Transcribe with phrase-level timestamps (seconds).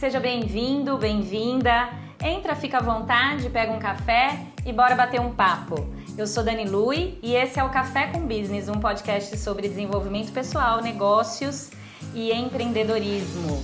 [0.00, 1.90] seja bem-vindo, bem-vinda.
[2.24, 5.86] Entra, fica à vontade, pega um café e bora bater um papo.
[6.16, 10.32] Eu sou Dani Lui e esse é o Café com Business, um podcast sobre desenvolvimento
[10.32, 11.70] pessoal, negócios
[12.14, 13.62] e empreendedorismo.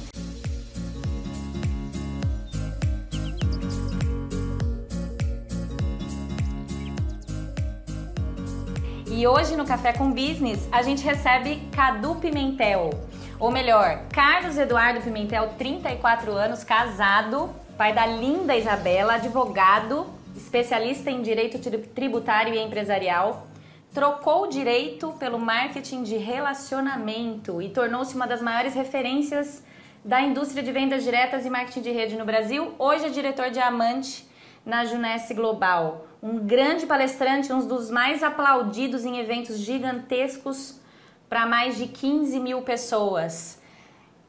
[9.11, 12.91] E hoje no Café com Business a gente recebe Cadu Pimentel,
[13.39, 21.23] ou melhor, Carlos Eduardo Pimentel, 34 anos, casado, pai da linda Isabela, advogado, especialista em
[21.23, 21.59] direito
[21.95, 23.47] tributário e empresarial.
[23.93, 29.63] Trocou o direito pelo marketing de relacionamento e tornou-se uma das maiores referências
[30.05, 32.75] da indústria de vendas diretas e marketing de rede no Brasil.
[32.79, 34.27] Hoje é diretor diamante
[34.65, 40.81] na Junesse Global um grande palestrante, um dos mais aplaudidos em eventos gigantescos
[41.29, 43.61] para mais de 15 mil pessoas.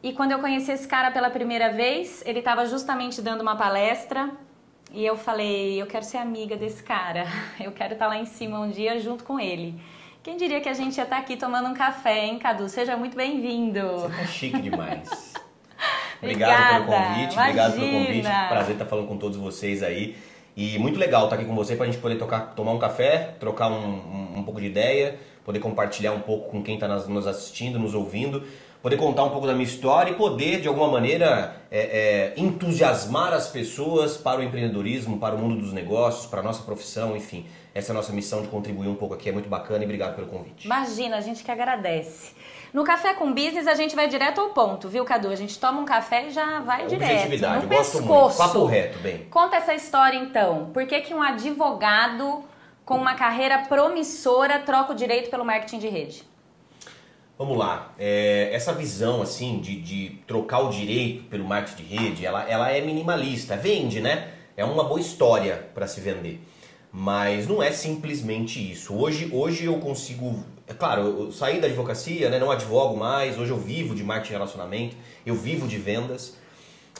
[0.01, 4.29] E quando eu conheci esse cara pela primeira vez, ele estava justamente dando uma palestra
[4.91, 7.25] e eu falei: eu quero ser amiga desse cara,
[7.59, 9.79] eu quero estar tá lá em cima um dia junto com ele.
[10.23, 12.67] Quem diria que a gente ia estar tá aqui tomando um café, hein, Cadu?
[12.67, 13.81] Seja muito bem-vindo.
[13.81, 15.33] Você tá chique demais.
[16.21, 17.41] obrigado pelo convite, imagina.
[17.43, 18.27] obrigado pelo convite.
[18.49, 20.17] Prazer estar falando com todos vocês aí.
[20.57, 23.35] E muito legal estar aqui com você para a gente poder tocar, tomar um café,
[23.39, 25.15] trocar um, um, um, pouco de ideia,
[25.47, 28.43] poder compartilhar um pouco com quem está nos assistindo, nos ouvindo,
[28.81, 33.31] poder contar um pouco da minha história e poder, de alguma maneira, é, é, entusiasmar
[33.31, 37.45] as pessoas para o empreendedorismo, para o mundo dos negócios, para a nossa profissão, enfim.
[37.73, 40.15] Essa é a nossa missão de contribuir um pouco aqui, é muito bacana e obrigado
[40.15, 40.65] pelo convite.
[40.65, 42.33] Imagina, a gente que agradece.
[42.73, 45.29] No Café com Business a gente vai direto ao ponto, viu, Cadu?
[45.29, 47.61] A gente toma um café e já vai direto.
[47.61, 48.03] No pescoço.
[48.05, 48.37] Muito.
[48.37, 49.19] Papo reto, bem.
[49.29, 50.71] Conta essa história então.
[50.73, 52.43] Por que, que um advogado
[52.87, 56.23] com uma carreira promissora troca o direito pelo marketing de rede?
[57.37, 57.93] Vamos lá.
[57.99, 62.71] É, essa visão assim de, de, trocar o direito pelo marketing de rede, ela, ela
[62.71, 63.57] é minimalista.
[63.57, 64.29] Vende, né?
[64.55, 66.39] É uma boa história para se vender.
[66.89, 68.95] Mas não é simplesmente isso.
[68.95, 73.51] Hoje, hoje eu consigo é claro, eu saí da advocacia, né, não advogo mais, hoje
[73.51, 76.37] eu vivo de marketing e relacionamento, eu vivo de vendas,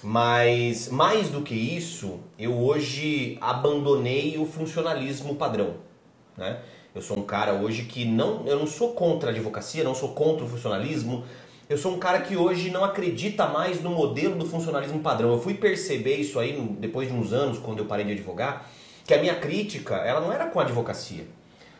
[0.03, 5.75] mas mais do que isso, eu hoje abandonei o funcionalismo padrão.
[6.37, 6.59] Né?
[6.93, 10.09] Eu sou um cara hoje que não, eu não sou contra a advocacia, não sou
[10.09, 11.23] contra o funcionalismo,
[11.69, 15.33] eu sou um cara que hoje não acredita mais no modelo do funcionalismo padrão.
[15.33, 18.69] Eu fui perceber isso aí depois de uns anos, quando eu parei de advogar,
[19.05, 21.25] que a minha crítica, ela não era com a advocacia.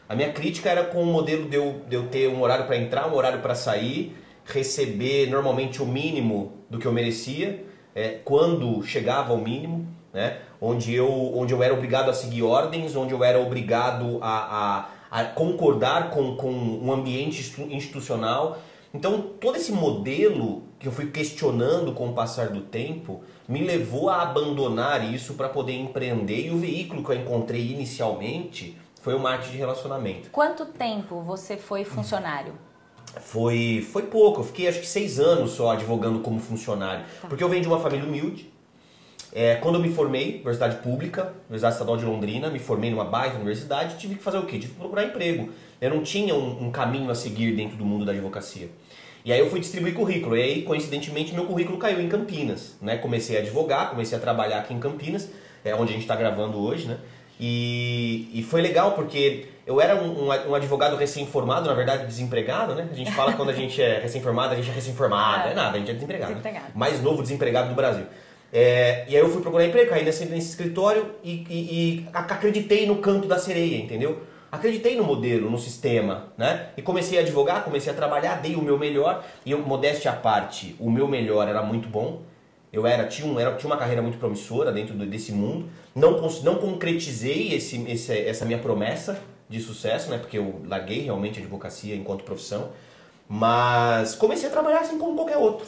[0.10, 2.78] A minha crítica era com o modelo de eu, de eu ter um horário para
[2.78, 7.66] entrar, um horário para sair, receber normalmente o mínimo do que eu merecia,
[7.98, 10.38] é, quando chegava ao mínimo, né?
[10.62, 15.20] onde, eu, onde eu era obrigado a seguir ordens, onde eu era obrigado a, a,
[15.20, 18.60] a concordar com, com um ambiente institucional.
[18.94, 24.12] Então, todo esse modelo que eu fui questionando com o passar do tempo me levou
[24.12, 26.46] a abandonar isso para poder empreender.
[26.46, 30.30] E o veículo que eu encontrei inicialmente foi o marketing de relacionamento.
[30.30, 32.54] Quanto tempo você foi funcionário?
[33.20, 37.06] Foi, foi pouco, eu fiquei acho que seis anos só advogando como funcionário.
[37.22, 37.28] Tá.
[37.28, 38.52] Porque eu venho de uma família humilde.
[39.34, 43.36] É, quando eu me formei, Universidade Pública, Universidade Estadual de Londrina, me formei numa baita
[43.36, 44.58] universidade, tive que fazer o quê?
[44.58, 45.50] Tive que procurar emprego.
[45.80, 48.70] Eu não tinha um, um caminho a seguir dentro do mundo da advocacia.
[49.24, 50.38] E aí eu fui distribuir currículo.
[50.38, 52.78] E aí, coincidentemente, meu currículo caiu em Campinas.
[52.82, 52.98] Né?
[52.98, 55.30] Comecei a advogar, comecei a trabalhar aqui em Campinas,
[55.66, 56.98] é onde a gente está gravando hoje, né?
[57.40, 62.88] E, e foi legal porque eu era um, um, advogado recém-formado, na verdade desempregado, né?
[62.90, 65.52] A gente fala quando a gente é recém-formado, a gente é recém-formado, é.
[65.52, 66.32] é nada, a gente é desempregado.
[66.32, 66.38] Né?
[66.38, 66.68] desempregado.
[66.68, 66.74] Né?
[66.74, 68.06] Mais novo desempregado do Brasil.
[68.52, 72.86] É, e aí eu fui procurar emprego, caí nesse, nesse escritório e, e, e, acreditei
[72.86, 74.24] no canto da sereia, entendeu?
[74.50, 76.70] Acreditei no modelo, no sistema, né?
[76.78, 80.16] E comecei a advogar, comecei a trabalhar, dei o meu melhor e eu, modéstia à
[80.16, 82.22] parte, o meu melhor era muito bom.
[82.72, 85.68] Eu era tinha, um, era, tinha uma carreira muito promissora dentro desse mundo.
[85.94, 90.18] Não, não concretizei esse, esse, essa minha promessa de sucesso, né?
[90.18, 92.72] Porque eu larguei realmente a advocacia enquanto profissão.
[93.28, 95.68] Mas comecei a trabalhar assim como qualquer outro.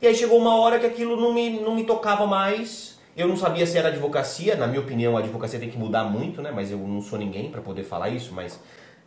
[0.00, 2.98] E aí chegou uma hora que aquilo não me, não me tocava mais.
[3.16, 4.56] Eu não sabia se era advocacia.
[4.56, 6.52] Na minha opinião, a advocacia tem que mudar muito, né?
[6.54, 8.32] Mas eu não sou ninguém para poder falar isso.
[8.32, 8.60] Mas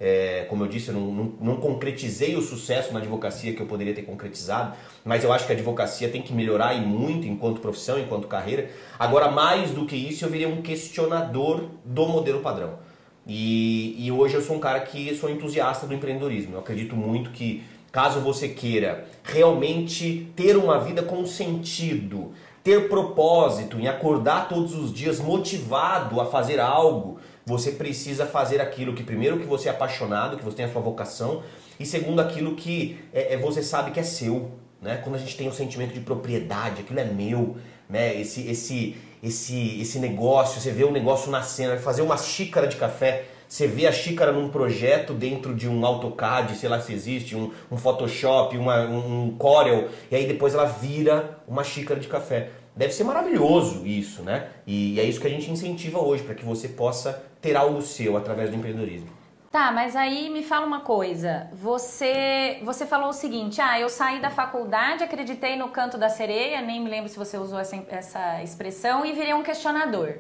[0.04, 3.68] é, como eu disse, eu não, não, não, concretizei o sucesso na advocacia que eu
[3.68, 4.76] poderia ter concretizado,
[5.06, 8.72] mas eu acho que a advocacia tem que melhorar e muito enquanto profissão, enquanto carreira.
[8.98, 12.80] Agora, mais do que isso, eu virei um questionador do modelo padrão.
[13.26, 16.56] E, e hoje eu sou um cara que sou entusiasta do empreendedorismo.
[16.56, 22.32] Eu acredito muito que, caso você queira realmente ter uma vida com sentido,
[22.64, 28.94] ter propósito em acordar todos os dias motivado a fazer algo, você precisa fazer aquilo
[28.94, 31.44] que primeiro que você é apaixonado, que você tem a sua vocação,
[31.80, 34.52] e segundo aquilo que é, é, você sabe que é seu.
[34.82, 34.98] Né?
[34.98, 37.58] Quando a gente tem o sentimento de propriedade, aquilo é meu,
[37.90, 38.20] né?
[38.20, 43.26] Esse, esse, esse, esse negócio, você vê um negócio nascendo, fazer uma xícara de café,
[43.48, 47.52] você vê a xícara num projeto dentro de um AutoCAD, sei lá se existe, um,
[47.70, 52.50] um Photoshop, uma, um Corel, e aí depois ela vira uma xícara de café.
[52.76, 54.48] Deve ser maravilhoso isso, né?
[54.66, 57.82] E, e é isso que a gente incentiva hoje, para que você possa ter algo
[57.82, 59.21] seu através do empreendedorismo.
[59.52, 61.50] Tá, mas aí me fala uma coisa.
[61.52, 66.62] Você, você falou o seguinte: ah, eu saí da faculdade, acreditei no canto da sereia,
[66.62, 70.20] nem me lembro se você usou essa, essa expressão, e virei um questionador.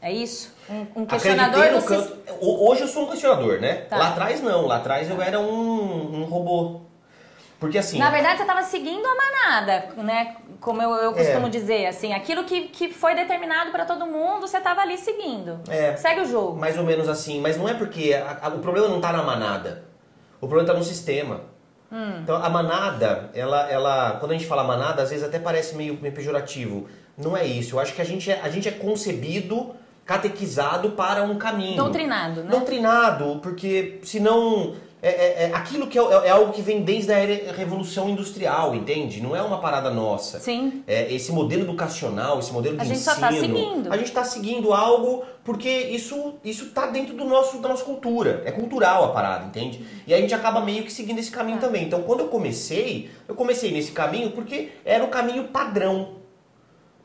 [0.00, 0.52] É isso?
[0.68, 2.18] Um, um questionador no canto.
[2.40, 3.82] Hoje eu sou um questionador, né?
[3.82, 3.96] Tá.
[3.96, 6.80] Lá atrás não, lá atrás eu era um, um robô.
[7.60, 8.00] Porque assim.
[8.00, 10.34] Na verdade, você estava seguindo a manada, né?
[10.62, 11.50] Como eu, eu costumo é.
[11.50, 15.60] dizer, assim, aquilo que, que foi determinado para todo mundo, você estava ali seguindo.
[15.68, 15.96] É.
[15.96, 16.56] Segue o jogo.
[16.56, 17.40] Mais ou menos assim.
[17.40, 18.14] Mas não é porque.
[18.14, 19.84] A, a, o problema não está na manada.
[20.40, 21.40] O problema está no sistema.
[21.90, 22.20] Hum.
[22.22, 24.12] Então a manada, ela, ela.
[24.20, 26.86] Quando a gente fala manada, às vezes até parece meio, meio pejorativo.
[27.18, 27.74] Não é isso.
[27.74, 29.74] Eu acho que a gente é, a gente é concebido
[30.06, 31.76] catequizado para um caminho.
[31.76, 32.50] Doutrinado, né?
[32.50, 37.52] Doutrinado, porque senão é, é, é, aquilo que é, é, algo que vem desde a
[37.52, 39.20] Revolução Industrial, entende?
[39.20, 40.38] Não é uma parada nossa.
[40.38, 40.84] Sim.
[40.86, 43.14] É, esse modelo educacional, esse modelo de a gente ensino.
[43.16, 43.92] Só tá seguindo.
[43.92, 48.42] A gente está seguindo algo porque isso isso tá dentro do nosso, da nossa cultura.
[48.44, 49.84] É cultural a parada, entende?
[50.06, 51.60] E a gente acaba meio que seguindo esse caminho ah.
[51.60, 51.82] também.
[51.82, 56.21] Então, quando eu comecei, eu comecei nesse caminho porque era o caminho padrão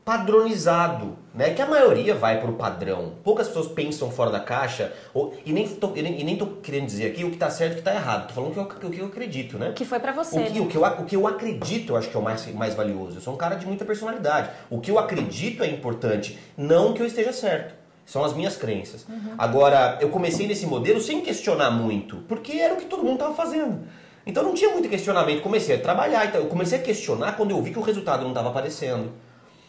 [0.08, 1.50] padronizado, né?
[1.50, 3.16] Que a maioria vai para o padrão.
[3.26, 6.46] Poucas pessoas pensam fora da caixa, ou, e, nem tô, e, nem, e nem tô
[6.46, 8.30] querendo dizer aqui o que está certo e o que está errado.
[8.30, 9.70] Tô falando o que eu, o que eu acredito, né?
[9.70, 10.40] O que foi para você.
[10.40, 12.48] O que, o, que eu, o que eu acredito, eu acho que é o mais,
[12.54, 13.18] mais valioso.
[13.18, 14.50] Eu sou um cara de muita personalidade.
[14.70, 17.76] O que eu acredito é importante, não que eu esteja certo.
[18.06, 19.06] São as minhas crenças.
[19.10, 19.34] Uhum.
[19.38, 23.34] Agora, eu comecei nesse modelo sem questionar muito, porque era o que todo mundo estava
[23.34, 23.82] fazendo.
[24.26, 25.42] Então não tinha muito questionamento.
[25.42, 28.30] Comecei a trabalhar, então eu comecei a questionar quando eu vi que o resultado não
[28.30, 29.12] estava aparecendo.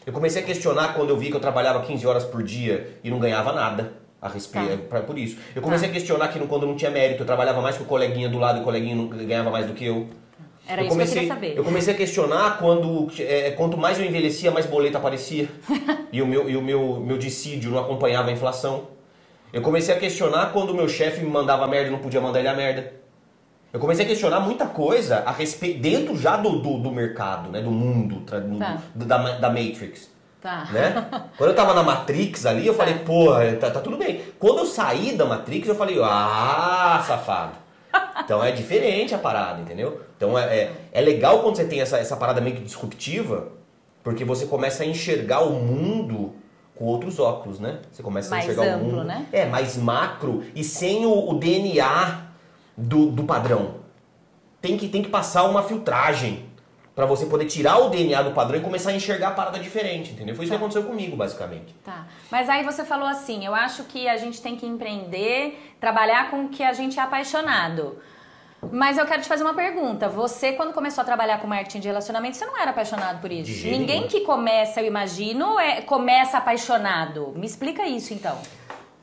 [0.08, 3.10] Eu comecei a questionar quando eu vi que eu trabalhava 15 horas por dia e
[3.10, 5.00] não ganhava nada a respeito tá.
[5.00, 5.36] por isso.
[5.54, 5.92] Eu comecei tá.
[5.92, 8.56] a questionar que quando não tinha mérito, eu trabalhava mais que o coleguinha do lado
[8.56, 10.06] e o coleguinha não ganhava mais do que eu.
[10.66, 11.58] Era eu isso comecei, que eu queria saber.
[11.58, 15.46] Eu comecei a questionar quando é, quanto mais eu envelhecia, mais boleto aparecia.
[16.10, 18.84] e o meu, e o meu, meu dissídio não acompanhava a inflação.
[19.52, 22.38] Eu comecei a questionar quando o meu chefe me mandava merda e não podia mandar
[22.38, 22.94] ele a merda.
[23.72, 27.60] Eu comecei a questionar muita coisa a respeito, dentro já do, do, do mercado, né?
[27.60, 28.38] Do mundo, tá.
[28.38, 30.10] do, da, da Matrix.
[30.40, 30.68] Tá.
[30.72, 31.06] Né?
[31.36, 32.84] Quando eu tava na Matrix ali, eu tá.
[32.84, 34.22] falei, porra, tá, tá, tudo bem.
[34.38, 37.56] Quando eu saí da Matrix, eu falei, ah, safado.
[38.24, 40.02] Então é diferente a parada, entendeu?
[40.16, 43.48] Então é, é, é legal quando você tem essa, essa parada meio que disruptiva,
[44.04, 46.34] porque você começa a enxergar o mundo
[46.74, 47.78] com outros óculos, né?
[47.90, 49.04] Você começa mais a enxergar amplo, o mundo.
[49.04, 49.26] Né?
[49.32, 52.27] É, mais macro e sem o, o DNA
[52.78, 53.74] do, do padrão.
[54.60, 56.46] Tem que, tem que passar uma filtragem
[56.94, 60.12] para você poder tirar o DNA do padrão e começar a enxergar a parada diferente,
[60.12, 60.34] entendeu?
[60.34, 60.58] Foi isso tá.
[60.58, 61.72] que aconteceu comigo, basicamente.
[61.84, 62.06] Tá.
[62.30, 66.46] Mas aí você falou assim, eu acho que a gente tem que empreender, trabalhar com
[66.46, 67.98] o que a gente é apaixonado.
[68.72, 70.08] Mas eu quero te fazer uma pergunta.
[70.08, 73.68] Você, quando começou a trabalhar com marketing de relacionamento, você não era apaixonado por isso?
[73.68, 77.32] Ninguém que começa, eu imagino, é, começa apaixonado.
[77.36, 78.36] Me explica isso, então.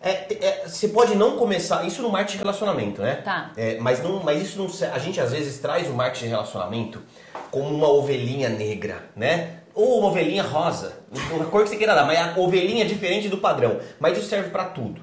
[0.05, 3.15] É, é, você pode não começar isso no marketing de relacionamento, né?
[3.15, 3.51] Tá.
[3.57, 7.01] É, mas não, mas isso não, a gente às vezes traz o marketing de relacionamento
[7.49, 9.61] como uma ovelhinha negra, né?
[9.73, 13.27] Ou uma ovelhinha rosa, a cor que você queira dar, mas a ovelhinha é diferente
[13.27, 13.79] do padrão.
[13.99, 15.01] Mas isso serve para tudo.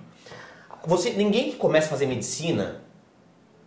[0.86, 2.81] Você, ninguém que começa a fazer medicina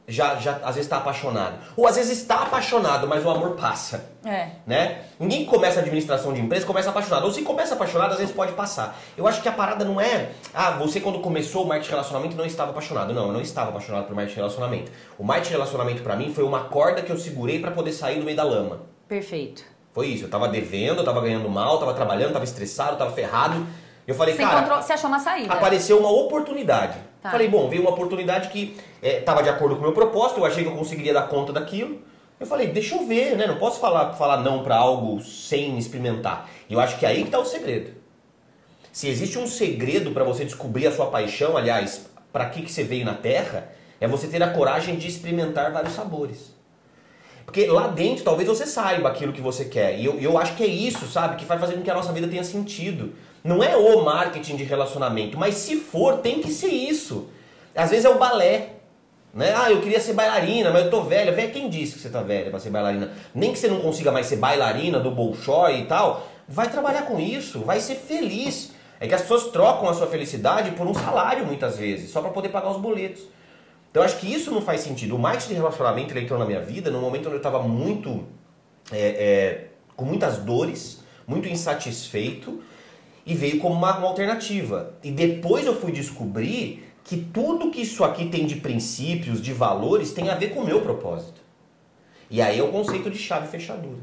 [0.07, 1.57] já, já às vezes está apaixonado.
[1.75, 4.09] Ou às vezes está apaixonado, mas o amor passa.
[4.23, 4.49] É.
[4.65, 5.01] Né?
[5.19, 7.25] Ninguém começa a administração de empresa começa apaixonado.
[7.25, 8.97] Ou se começa apaixonado, às vezes pode passar.
[9.17, 12.35] Eu acho que a parada não é, ah, você quando começou o marketing de relacionamento
[12.35, 13.13] não estava apaixonado.
[13.13, 14.91] Não, eu não estava apaixonado por marketing de relacionamento.
[15.17, 18.19] O marketing de relacionamento para mim foi uma corda que eu segurei para poder sair
[18.19, 18.81] do meio da lama.
[19.07, 19.63] Perfeito.
[19.93, 20.25] Foi isso.
[20.25, 23.65] Eu tava devendo, eu tava ganhando mal, tava trabalhando, tava estressado, tava ferrado.
[24.07, 24.59] Eu falei, você cara.
[24.59, 25.53] Encontrou, você achou uma saída.
[25.53, 26.97] Apareceu uma oportunidade.
[27.25, 27.31] Tá.
[27.31, 30.45] Falei, bom, veio uma oportunidade que estava é, de acordo com o meu propósito, eu
[30.45, 31.99] achei que eu conseguiria dar conta daquilo.
[32.39, 33.47] Eu falei, deixa eu ver, né?
[33.47, 36.47] Não posso falar, falar não para algo sem experimentar.
[36.69, 37.93] E eu acho que aí que tá o segredo.
[38.91, 42.83] Se existe um segredo para você descobrir a sua paixão, aliás, para que, que você
[42.83, 46.53] veio na Terra, é você ter a coragem de experimentar vários sabores.
[47.43, 49.97] Porque lá dentro talvez você saiba aquilo que você quer.
[49.97, 51.37] E eu, eu acho que é isso, sabe?
[51.37, 53.15] Que vai fazer com que a nossa vida tenha sentido.
[53.45, 57.29] Não é o marketing de relacionamento, mas se for, tem que ser isso.
[57.75, 58.69] Às vezes é o balé.
[59.31, 59.53] Né?
[59.55, 61.31] Ah, eu queria ser bailarina, mas eu tô velha.
[61.31, 63.11] Velha, quem disse que você tá velha para ser bailarina?
[63.35, 66.27] Nem que você não consiga mais ser bailarina do Bolshoi e tal.
[66.47, 68.71] Vai trabalhar com isso, vai ser feliz.
[68.99, 72.31] É que as pessoas trocam a sua felicidade por um salário muitas vezes, só para
[72.31, 73.21] poder pagar os boletos.
[73.91, 75.15] Então eu acho que isso não faz sentido.
[75.15, 78.25] O marketing de relacionamento ele entrou na minha vida num momento onde eu estava muito.
[78.91, 82.63] É, é, com muitas dores, muito insatisfeito
[83.25, 84.93] e veio como uma, uma alternativa.
[85.03, 90.11] E depois eu fui descobrir que tudo que isso aqui tem de princípios, de valores,
[90.13, 91.41] tem a ver com o meu propósito.
[92.29, 93.99] E aí é o conceito de chave fechadura.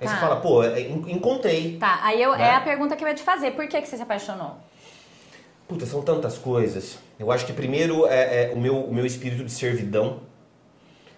[0.00, 0.14] Aí Tá.
[0.14, 1.76] você fala, pô, é, en- encontrei.
[1.78, 2.48] Tá, aí eu, Né?
[2.48, 3.52] é a pergunta que eu ia te fazer.
[3.52, 4.56] Por que, que você se apaixonou?
[5.68, 6.98] Puta, são tantas coisas.
[7.18, 10.20] Eu acho que primeiro é, é o, meu, o meu espírito de servidão.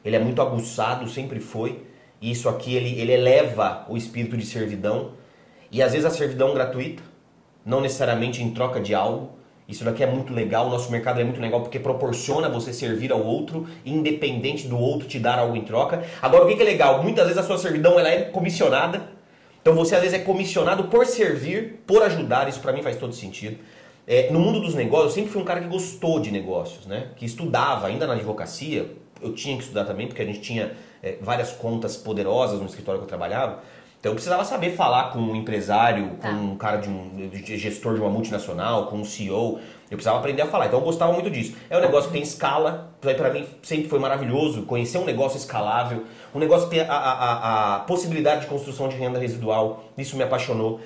[0.05, 1.83] Ele é muito aguçado, sempre foi.
[2.21, 5.13] E isso aqui, ele, ele eleva o espírito de servidão.
[5.73, 7.03] E às vezes a servidão gratuita,
[7.69, 9.37] não necessariamente em troca de algo.
[9.69, 13.13] Isso daqui é muito legal, o nosso mercado é muito legal porque proporciona você servir
[13.13, 16.03] ao outro, independente do outro te dar algo em troca.
[16.23, 17.03] Agora, o que é legal?
[17.03, 19.11] Muitas vezes a sua servidão ela é comissionada.
[19.61, 23.13] Então você às vezes é comissionado por servir, por ajudar, isso pra mim faz todo
[23.13, 23.59] sentido.
[24.07, 27.09] É, no mundo dos negócios, eu sempre fui um cara que gostou de negócios, né?
[27.15, 30.73] Que estudava, ainda na advocacia, eu tinha que estudar também, porque a gente tinha
[31.03, 33.61] é, várias contas poderosas no escritório que eu trabalhava.
[34.09, 36.31] Então eu precisava saber falar com um empresário, Tá.
[36.31, 39.59] com um cara de um de gestor de uma multinacional, com um CEO.
[39.91, 40.67] Eu precisava aprender a falar.
[40.67, 41.55] Então eu gostava muito disso.
[41.69, 42.91] É um negócio que tem escala.
[43.03, 47.75] Pra mim sempre foi maravilhoso conhecer um negócio escalável, um negócio que tem a, a,
[47.77, 49.85] a- possibilidade de construção de renda residual.
[49.99, 50.81] Isso me apaixonou.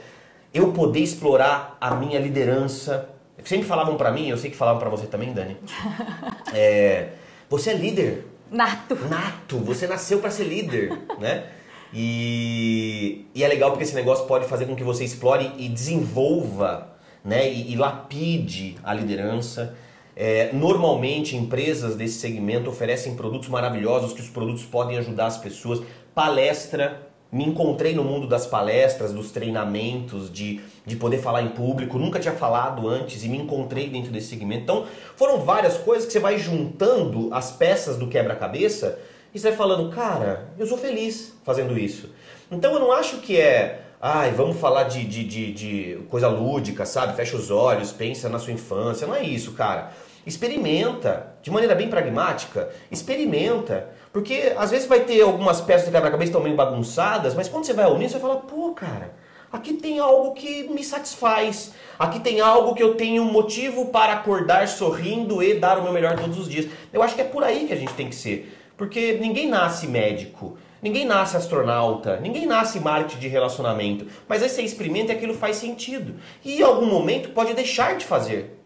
[0.53, 3.09] Eu poder explorar a minha liderança.
[3.45, 5.57] Sempre falavam pra mim, eu sei que falavam pra você também, Dani.
[6.55, 7.09] É,
[7.49, 8.95] você é líder Nato.
[9.09, 11.45] nato, você nasceu para ser líder, né?
[11.93, 16.89] E, e é legal porque esse negócio pode fazer com que você explore e desenvolva,
[17.25, 17.51] né?
[17.53, 19.75] E, e lapide a liderança.
[20.15, 25.83] É, normalmente empresas desse segmento oferecem produtos maravilhosos que os produtos podem ajudar as pessoas.
[26.15, 31.99] Palestra, me encontrei no mundo das palestras, dos treinamentos, de, de poder falar em público.
[31.99, 34.63] Nunca tinha falado antes e me encontrei dentro desse segmento.
[34.63, 38.99] Então, foram várias coisas que você vai juntando as peças do quebra-cabeça
[39.35, 42.11] e vai falando, cara, eu sou feliz fazendo isso.
[42.51, 46.85] Então, eu não acho que é, ai, vamos falar de, de, de, de coisa lúdica,
[46.85, 47.17] sabe?
[47.17, 49.07] Fecha os olhos, pensa na sua infância.
[49.07, 49.93] Não é isso, cara.
[50.27, 53.89] Experimenta, de maneira bem pragmática, experimenta.
[54.13, 57.65] Porque às vezes vai ter algumas peças de quebra-cabeça que estão meio bagunçadas, mas quando
[57.65, 59.15] você vai unir, você vai falar, pô, cara,
[59.51, 61.73] aqui tem algo que me satisfaz.
[61.99, 66.19] Aqui tem algo que eu tenho motivo para acordar sorrindo e dar o meu melhor
[66.19, 66.67] todos os dias.
[66.93, 68.59] Eu acho que é por aí que a gente tem que ser.
[68.83, 74.09] Porque ninguém nasce médico, ninguém nasce astronauta, ninguém nasce marketing de relacionamento.
[74.27, 76.17] Mas aí você experimenta e aquilo faz sentido.
[76.45, 78.59] E em algum momento pode deixar de fazer.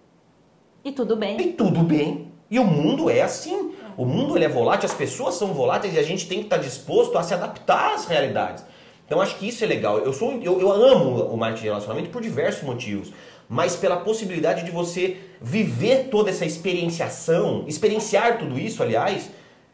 [0.82, 1.38] E tudo bem.
[1.38, 2.32] E tudo bem.
[2.50, 3.74] E o mundo é assim.
[3.94, 6.56] O mundo ele é volátil, as pessoas são voláteis e a gente tem que estar
[6.56, 8.64] disposto a se adaptar às realidades.
[9.04, 9.98] Então acho que isso é legal.
[9.98, 13.12] Eu sou eu, eu amo o marketing de relacionamento por diversos motivos,
[13.46, 19.30] mas pela possibilidade de você viver toda essa experienciação, experienciar tudo isso, aliás,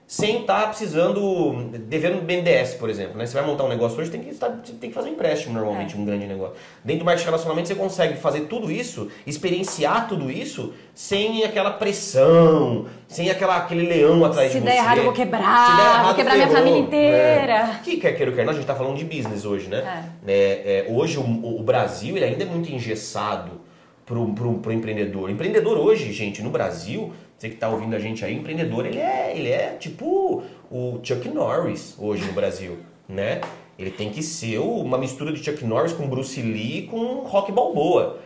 [0.06, 3.24] sem estar precisando devendo BNDES, por exemplo, né?
[3.24, 5.94] Você vai montar um negócio hoje, tem que estar, tem que fazer um empréstimo normalmente,
[5.94, 5.98] É.
[5.98, 6.54] um grande negócio.
[6.84, 11.70] Dentro do marketing de relacionamento você consegue fazer tudo isso, experienciar tudo isso sem aquela
[11.70, 14.76] pressão, sem aquela, aquele leão atrás Se de der você.
[14.78, 17.66] errado, eu vou quebrar, Se der errado, vou quebrar minha ferrou, família inteira.
[17.68, 17.80] né?
[17.82, 20.04] Que quer queira ou quer não, a gente tá falando de business hoje, né?
[20.26, 23.62] É, é, hoje o, o Brasil ele ainda é muito engessado
[24.04, 24.26] pro,
[24.58, 25.24] pro empreendedor.
[25.28, 29.00] O empreendedor hoje, gente, no Brasil, você que tá ouvindo a gente aí, empreendedor, ele
[29.00, 33.40] é, ele é tipo o Chuck Norris hoje no Brasil, né?
[33.76, 38.20] Ele tem que ser uma mistura de Chuck Norris com Bruce Lee com Rock Balboa.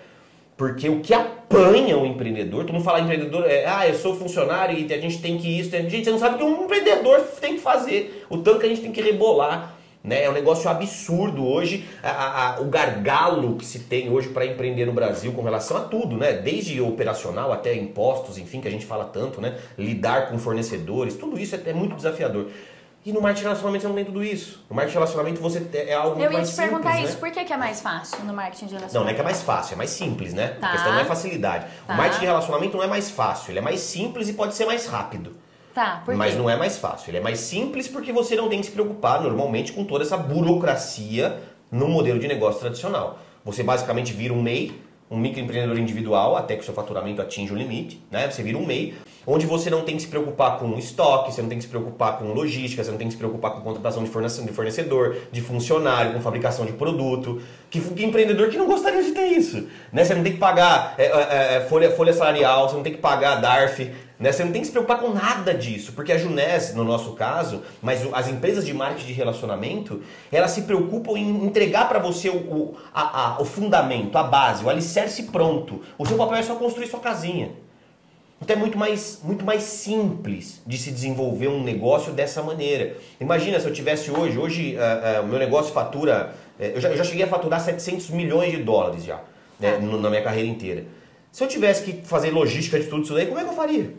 [0.54, 4.78] Porque o que apanha o empreendedor, todo mundo fala empreendedor, é, ah, eu sou funcionário
[4.78, 5.88] e a gente tem que isso, tem...
[5.88, 8.68] gente, você não sabe o que um empreendedor tem que fazer, o tanto que a
[8.68, 9.75] gente tem que rebolar.
[10.06, 10.22] Né?
[10.22, 14.86] É um negócio absurdo hoje, a- a- o gargalo que se tem hoje para empreender
[14.86, 16.32] no Brasil com relação a tudo, né?
[16.32, 19.56] desde operacional até impostos, enfim, que a gente fala tanto, né?
[19.76, 22.46] lidar com fornecedores, tudo isso é, é muito desafiador.
[23.04, 24.64] E no marketing de relacionamento você não tem tudo isso.
[24.70, 27.14] No marketing de relacionamento você é algo muito Eu ia mais te perguntar simples, isso.
[27.14, 27.20] né?
[27.28, 29.14] Por que, que é mais fácil no marketing de Não, não é relacionamento?
[29.16, 30.48] que é mais fácil, é mais simples, né?
[30.60, 30.68] Tá.
[30.68, 31.66] A questão não é facilidade.
[31.86, 31.94] Tá.
[31.94, 34.66] O marketing de relacionamento não é mais fácil, ele é mais simples e pode ser
[34.66, 35.32] mais rápido.
[35.76, 36.38] Tá, por Mas quê?
[36.38, 37.10] não é mais fácil.
[37.10, 40.16] Ele é mais simples porque você não tem que se preocupar normalmente com toda essa
[40.16, 41.38] burocracia
[41.70, 43.18] no modelo de negócio tradicional.
[43.44, 44.72] Você basicamente vira um MEI,
[45.10, 48.30] um microempreendedor individual, até que o seu faturamento atinja o limite, né?
[48.30, 48.94] Você vira um MEI,
[49.26, 52.18] onde você não tem que se preocupar com estoque, você não tem que se preocupar
[52.18, 55.42] com logística, você não tem que se preocupar com contratação de fornece- de fornecedor, de
[55.42, 57.42] funcionário, com fabricação de produto.
[57.68, 59.66] Que, que empreendedor que não gostaria de ter isso?
[59.92, 60.04] Né?
[60.04, 62.98] Você não tem que pagar é, é, é, folha, folha salarial, você não tem que
[63.00, 64.32] pagar DARF, né?
[64.32, 67.62] Você não tem que se preocupar com nada disso, porque a Junés, no nosso caso,
[67.82, 72.36] mas as empresas de marketing de relacionamento, elas se preocupam em entregar para você o,
[72.36, 75.82] o, a- a- o fundamento, a base, o alicerce pronto.
[75.98, 77.50] O seu papel é só construir sua casinha.
[78.40, 82.96] Então é muito mais, muito mais simples de se desenvolver um negócio dessa maneira.
[83.18, 86.90] Imagina se eu tivesse hoje, hoje uh, uh, o meu negócio fatura, uh, eu, já,
[86.90, 89.20] eu, já, cheguei a faturar 700 milhões de dólares já,
[89.58, 90.84] né, no, na minha carreira inteira.
[91.32, 93.94] Se eu tivesse que fazer logística de tudo isso daí, como é que eu faria?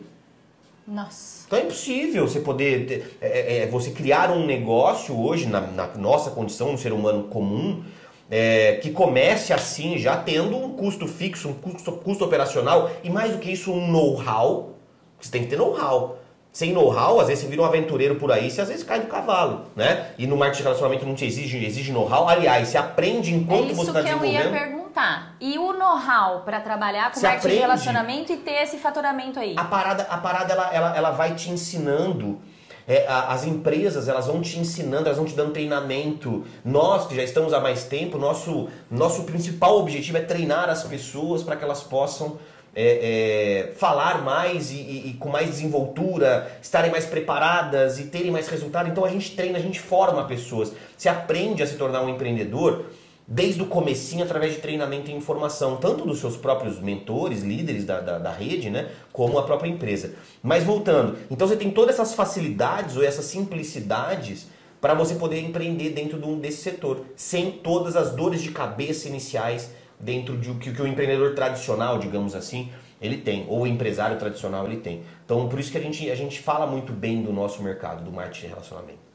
[0.88, 1.44] Nossa.
[1.46, 5.86] Então é impossível você poder, é, é, é, você criar um negócio hoje, na, na
[5.96, 7.84] nossa condição, um ser humano comum,
[8.30, 13.32] é, que comece assim, já tendo um custo fixo, um custo, custo operacional e mais
[13.32, 14.74] do que isso, um know-how.
[15.20, 16.18] Você tem que ter know-how.
[16.50, 19.06] Sem know-how, às vezes você vira um aventureiro por aí, você às vezes cai do
[19.06, 20.12] cavalo, né?
[20.18, 22.26] E no marketing de relacionamento não te exige, exige know-how.
[22.26, 24.40] Aliás, você aprende enquanto é você está desenvolvendo.
[24.40, 25.36] Isso que eu ia perguntar.
[25.40, 27.56] E o know-how para trabalhar com você marketing aprende.
[27.56, 29.54] de relacionamento e ter esse faturamento aí?
[29.56, 32.40] A parada, a parada ela, ela, ela vai te ensinando
[32.86, 36.44] é, as empresas elas vão te ensinando, elas vão te dando treinamento.
[36.64, 41.42] Nós que já estamos há mais tempo, nosso, nosso principal objetivo é treinar as pessoas
[41.42, 42.38] para que elas possam
[42.74, 48.30] é, é, falar mais e, e, e, com mais desenvoltura, estarem mais preparadas e terem
[48.30, 48.88] mais resultado.
[48.88, 50.72] Então a gente treina, a gente forma pessoas.
[50.96, 52.86] Se aprende a se tornar um empreendedor
[53.30, 58.00] desde o comecinho através de treinamento e informação, tanto dos seus próprios mentores, líderes da,
[58.00, 60.14] da, da, rede, né, como a própria empresa.
[60.42, 64.46] Mas voltando, então você tem todas essas facilidades ou essas simplicidades
[64.80, 69.08] para você poder empreender dentro de um, desse setor, sem todas as dores de cabeça
[69.08, 72.70] iniciais dentro de que, que o empreendedor tradicional, digamos assim,
[73.00, 75.02] ele tem, ou o empresário tradicional ele tem.
[75.26, 78.10] Então por isso que a gente, a gente fala muito bem do nosso mercado, do
[78.10, 79.07] marketing de relacionamento.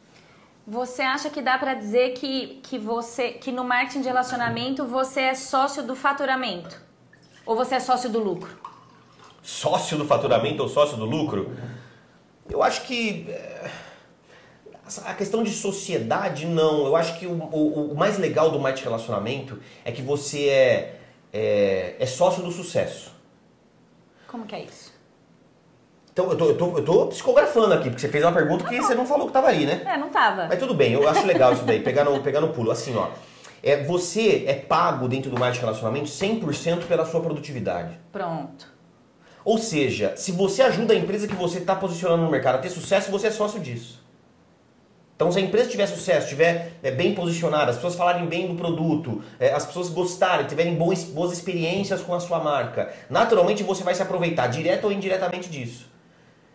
[0.65, 5.21] Você acha que dá para dizer que, que você que no marketing de relacionamento você
[5.21, 6.81] é sócio do faturamento?
[7.45, 8.57] Ou você é sócio do lucro?
[9.41, 11.57] Sócio do faturamento ou sócio do lucro?
[12.49, 13.69] Eu acho que é,
[15.05, 16.85] a questão de sociedade não.
[16.85, 20.47] Eu acho que o, o, o mais legal do marketing de relacionamento é que você
[20.47, 20.99] é,
[21.33, 23.11] é, é sócio do sucesso.
[24.27, 24.92] Como que é isso?
[26.13, 28.79] Então, eu tô, eu, tô, eu tô psicografando aqui, porque você fez uma pergunta que
[28.79, 29.81] você não falou que tava ali, né?
[29.83, 30.45] É, não tava.
[30.47, 32.69] Mas tudo bem, eu acho legal isso daí, pegar no, pegar no pulo.
[32.69, 33.07] Assim, ó.
[33.63, 37.99] É, você é pago dentro do marketing de relacionamento 100% pela sua produtividade.
[38.11, 38.71] Pronto.
[39.43, 42.69] Ou seja, se você ajuda a empresa que você está posicionando no mercado a ter
[42.69, 44.03] sucesso, você é sócio disso.
[45.15, 48.55] Então, se a empresa tiver sucesso, estiver é, bem posicionada, as pessoas falarem bem do
[48.55, 53.83] produto, é, as pessoas gostarem, tiverem boas, boas experiências com a sua marca, naturalmente você
[53.83, 55.92] vai se aproveitar, direto ou indiretamente disso.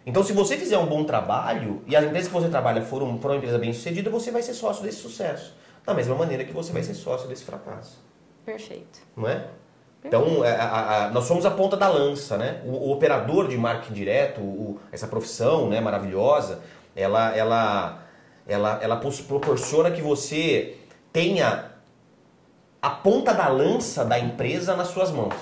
[0.06, 3.20] Então, se você fizer um bom trabalho e a empresa que você trabalha for, um,
[3.20, 5.54] for uma empresa bem sucedida, você vai ser sócio desse sucesso.
[5.84, 7.98] Da mesma maneira que você vai ser sócio desse fracasso.
[8.44, 9.00] Perfeito.
[9.16, 9.46] Não é?
[10.04, 12.62] Então, é, a, a, a, nós somos a ponta da lança, né?
[12.64, 16.60] O, o operador de marketing direto, o, essa profissão né, maravilhosa,
[16.94, 18.02] ela, ela,
[18.46, 20.76] ela, ela proporciona que você
[21.12, 21.72] tenha
[22.80, 25.34] a ponta da lança da empresa nas suas mãos.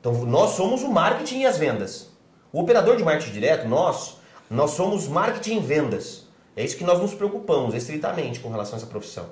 [0.00, 2.11] Então, nós somos o marketing e as vendas.
[2.52, 4.18] O operador de marketing direto, nós,
[4.50, 6.26] nós somos marketing vendas.
[6.54, 9.30] É isso que nós nos preocupamos estritamente com relação a essa profissão.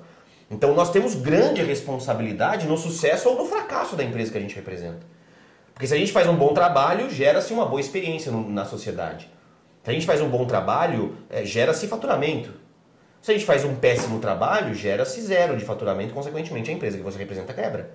[0.51, 4.55] Então nós temos grande responsabilidade no sucesso ou no fracasso da empresa que a gente
[4.57, 5.07] representa.
[5.75, 9.29] Porque se a gente faz um bom trabalho, gera-se uma boa experiência na sociedade.
[9.85, 12.53] Se a gente faz um bom trabalho, é, gera-se faturamento.
[13.21, 17.03] Se a gente faz um péssimo trabalho, gera-se zero de faturamento, consequentemente a empresa que
[17.03, 17.91] você representa quebra.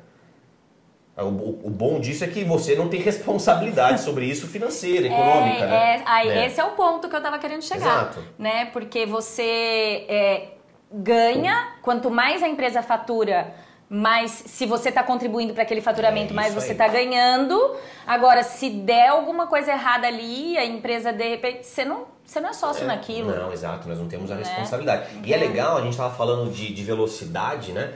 [1.17, 5.67] O, o, bom disso é que você não tem responsabilidade sobre isso financeira, econômica, é,
[5.67, 5.95] né?
[5.97, 6.45] É, aí é.
[6.47, 8.01] esse é o ponto que eu estava querendo chegar.
[8.01, 8.23] Exato.
[8.37, 8.65] Né?
[8.65, 10.49] Porque você é,
[10.91, 13.53] ganha, quanto mais a empresa fatura,
[13.89, 17.75] mais se você está contribuindo para aquele faturamento, é mais você está ganhando.
[18.05, 22.49] Agora, se der alguma coisa errada ali, a empresa de repente, você não, você não
[22.49, 23.33] é sócio é, naquilo.
[23.33, 24.43] Não, exato, nós não temos a né?
[24.43, 25.07] responsabilidade.
[25.23, 27.93] E é legal, a gente estava falando de, de velocidade, né?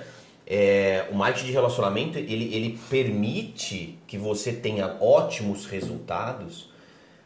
[0.52, 6.72] É, o marketing de relacionamento ele, ele permite que você tenha ótimos resultados.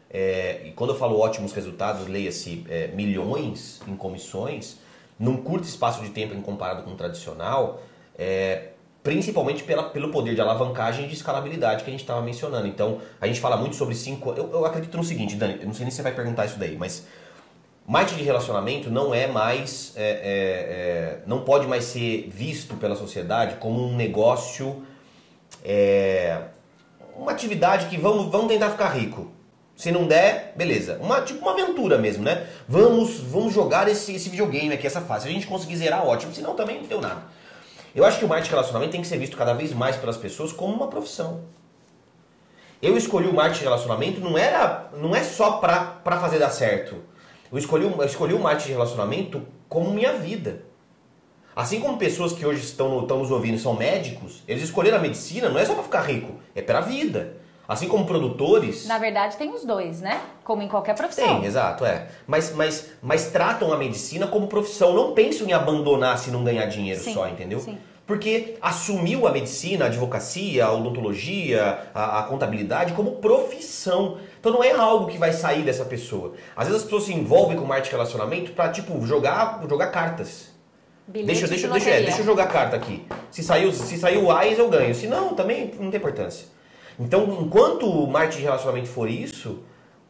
[0.09, 4.77] É, e quando eu falo ótimos resultados, leia-se é, milhões em comissões,
[5.17, 7.81] num curto espaço de tempo em comparado com o tradicional,
[8.17, 12.67] é, principalmente pela, pelo poder de alavancagem e de escalabilidade que a gente estava mencionando.
[12.67, 14.31] Então, a gente fala muito sobre cinco.
[14.31, 16.59] Eu, eu acredito no seguinte, Dani, eu não sei nem se você vai perguntar isso
[16.59, 17.07] daí, mas
[17.86, 22.96] Marketing de relacionamento não é mais, é, é, é, não pode mais ser visto pela
[22.96, 24.84] sociedade como um negócio,
[25.63, 26.43] é,
[27.15, 29.32] uma atividade que vamos, vamos tentar ficar rico.
[29.76, 30.98] Se não der, beleza.
[31.02, 32.48] Uma, tipo uma aventura mesmo, né?
[32.69, 35.24] Vamos, vamos jogar esse, esse videogame aqui, essa fase.
[35.24, 36.34] Se a gente conseguir zerar, ótimo.
[36.34, 37.24] Senão também não deu nada.
[37.93, 40.15] Eu acho que o marketing de relacionamento tem que ser visto cada vez mais pelas
[40.15, 41.41] pessoas como uma profissão.
[42.82, 46.98] Eu escolhi o marketing de relacionamento não era, não é só para fazer dar certo.
[47.54, 50.63] Eu escolhi, eu escolhi o marketing de relacionamento como minha vida.
[51.56, 55.50] Assim como pessoas que hoje estão, estão nos ouvindo são médicos, eles escolheram a medicina
[55.50, 57.38] não é só para ficar rico, é para a vida.
[57.68, 58.88] Assim como produtores.
[58.88, 60.20] Na verdade, tem os dois, né?
[60.44, 61.39] Como em qualquer profissão.
[61.39, 62.10] Tem, exato, é.
[62.28, 64.94] Mas, mas, mas tratam a medicina como profissão.
[64.94, 67.60] Não pensam em abandonar se não ganhar dinheiro Sim, só, entendeu?
[67.60, 67.78] sim.
[68.06, 74.18] Porque assumiu a medicina, a advocacia, a odontologia, a, a contabilidade como profissão.
[74.43, 76.34] Então não é algo que vai sair dessa pessoa.
[76.53, 80.49] Às vezes as pessoas se envolvem com marketing de relacionamento pra, tipo, jogar, jogar cartas.
[81.08, 83.08] Bilhete Deixa, de deixa, deixa, é, deixa eu jogar carta aqui.
[83.32, 84.93] Se saiu, se saiu o AIS, eu ganho.
[84.93, 86.47] Se não, também não tem importância.
[86.99, 89.60] Então, enquanto o marketing de relacionamento for isso,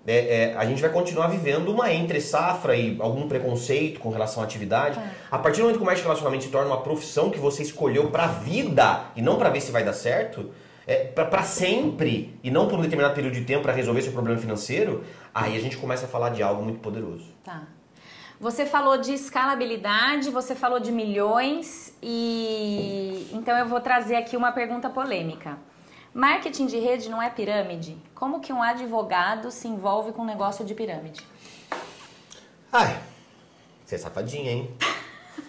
[0.08, 4.42] é, é, a gente vai continuar vivendo uma entre safra e algum preconceito com relação
[4.42, 4.98] à atividade.
[4.98, 5.12] É.
[5.30, 7.62] A partir do momento que o marketing de relacionamento se torna uma profissão que você
[7.62, 10.50] escolheu pra vida e não pra ver se vai dar certo,
[10.86, 14.40] é, pra sempre e não por um determinado período de tempo pra resolver seu problema
[14.40, 17.26] financeiro, aí a gente começa a falar de algo muito poderoso.
[17.44, 17.64] Tá.
[18.40, 24.52] Você falou de escalabilidade, você falou de milhões e então eu vou trazer aqui uma
[24.52, 25.58] pergunta polêmica.
[26.14, 27.98] Marketing de rede não é pirâmide?
[28.14, 31.26] Como que um advogado se envolve com um negócio de pirâmide?
[32.72, 33.02] Ai,
[33.86, 34.76] você é safadinha, hein?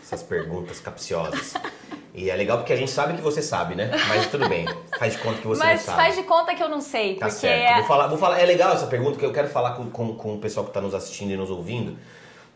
[0.01, 1.55] Essas perguntas capciosas.
[2.15, 3.91] E é legal porque a gente sabe que você sabe, né?
[4.09, 4.65] Mas tudo bem,
[4.99, 5.99] faz de conta que você Mas não sabe.
[5.99, 7.73] faz de conta que eu não sei, Tá porque certo.
[7.73, 10.15] é- Vou falar, vou falar, é legal essa pergunta que eu quero falar com, com,
[10.15, 11.99] com o pessoal que está nos assistindo e nos ouvindo,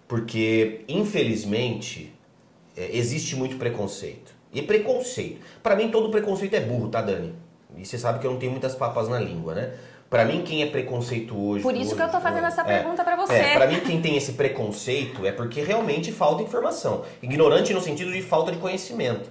[0.06, 2.14] porque infelizmente
[2.76, 4.32] é, existe muito preconceito.
[4.52, 5.40] E preconceito.
[5.62, 7.34] Pra mim todo preconceito é burro, tá, Dani?
[7.76, 9.74] E você sabe que eu não tenho muitas papas na língua, né?
[10.08, 11.62] Pra mim quem é preconceituoso.
[11.62, 13.34] Por isso que eu tô fazendo essa é, pergunta pra você.
[13.34, 17.04] É, pra mim quem tem esse preconceito é porque realmente falta informação.
[17.22, 19.30] Ignorante no sentido de falta de conhecimento.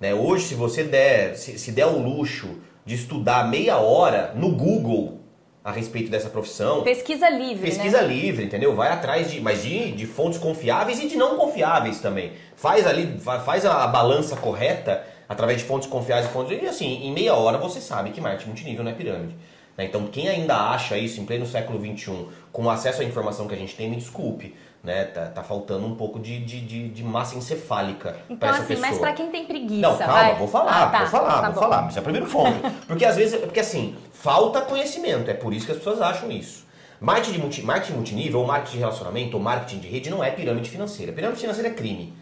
[0.00, 0.14] Né?
[0.14, 2.48] Hoje, se você der, se, se der o luxo
[2.84, 5.18] de estudar meia hora no Google
[5.64, 8.06] a respeito dessa profissão, pesquisa livre, pesquisa né?
[8.06, 8.74] livre, entendeu?
[8.74, 12.32] Vai atrás de, mas de, de fontes confiáveis e de não confiáveis também.
[12.56, 16.62] Faz ali, fa- faz a, a balança correta através de fontes confiáveis e fontes.
[16.62, 19.34] E assim, em meia hora você sabe que marketing multinível não é pirâmide.
[19.76, 19.84] né?
[19.84, 23.58] Então, quem ainda acha isso em pleno século XXI, com acesso à informação que a
[23.58, 24.54] gente tem, me desculpe.
[24.82, 25.04] Né?
[25.06, 28.68] Tá, tá faltando um pouco de, de, de, de massa encefálica Então para essa assim,
[28.74, 28.88] pessoa.
[28.88, 30.34] mas pra quem tem preguiça, Não, calma, vai.
[30.36, 31.60] vou falar, Ah, tá, vou falar, tá vou bom.
[31.60, 31.82] falar.
[31.82, 32.56] Mas é o primeiro ponto.
[32.86, 36.64] Porque às vezes, porque assim, falta conhecimento, é por isso que as pessoas acham isso.
[37.00, 40.30] Marketing, de multi, marketing multinível, ou marketing de relacionamento, ou marketing de rede não é
[40.30, 41.12] pirâmide financeira.
[41.12, 42.12] Pirâmide financeira é crime.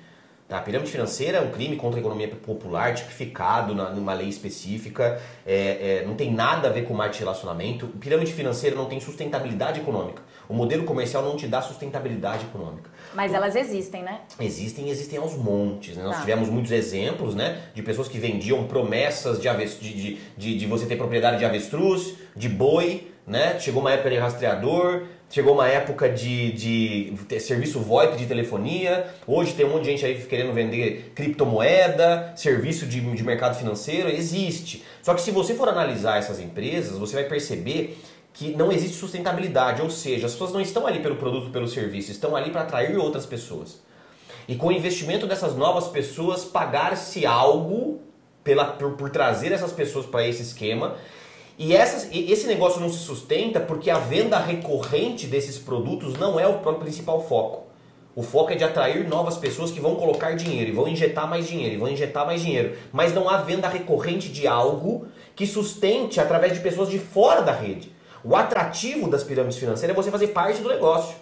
[0.49, 0.61] Tá?
[0.61, 6.01] Pirâmide financeira é um crime contra a economia popular, tipificado na, numa lei específica, é,
[6.03, 7.87] é, não tem nada a ver com marketing de relacionamento.
[8.01, 10.23] Pirâmide financeira não tem sustentabilidade econômica.
[10.49, 12.91] O modelo comercial não te dá sustentabilidade econômica.
[13.15, 14.21] Mas elas existem, né?
[14.41, 15.97] Existem e existem aos montes.
[15.97, 16.03] Né?
[16.05, 16.21] Nós Tá.
[16.21, 20.87] tivemos muitos exemplos né, de pessoas que vendiam promessas de, aves- de, de, de, você
[20.87, 23.09] ter propriedade de avestruz, de boi.
[23.27, 23.59] Né?
[23.59, 29.05] Chegou uma época de rastreador, chegou uma época de, de ter serviço VoIP de telefonia.
[29.27, 34.09] Hoje tem um monte de gente aí querendo vender criptomoeda, serviço de, de mercado financeiro.
[34.09, 34.85] Existe.
[35.03, 37.99] Só que se você for analisar essas empresas, você vai perceber
[38.37, 42.11] que não existe sustentabilidade, ou seja, as pessoas não estão ali pelo produto, pelo serviço,
[42.11, 43.81] estão ali para atrair outras pessoas.
[44.47, 47.99] E com o investimento dessas novas pessoas, pagar-se algo
[48.45, 50.97] pela, por, por trazer essas pessoas para esse esquema.
[51.59, 56.47] E essas, esse negócio não se sustenta porque a venda recorrente desses produtos não é
[56.47, 57.65] o próprio principal foco.
[58.15, 61.49] O foco é de atrair novas pessoas que vão colocar dinheiro, e vão injetar mais
[61.49, 62.77] dinheiro, e vão injetar mais dinheiro.
[62.93, 67.53] Mas não há venda recorrente de algo que sustente através de pessoas de fora da
[67.53, 67.96] rede.
[68.29, 71.15] O atrativo das pirâmides financeiras é você fazer parte do negócio.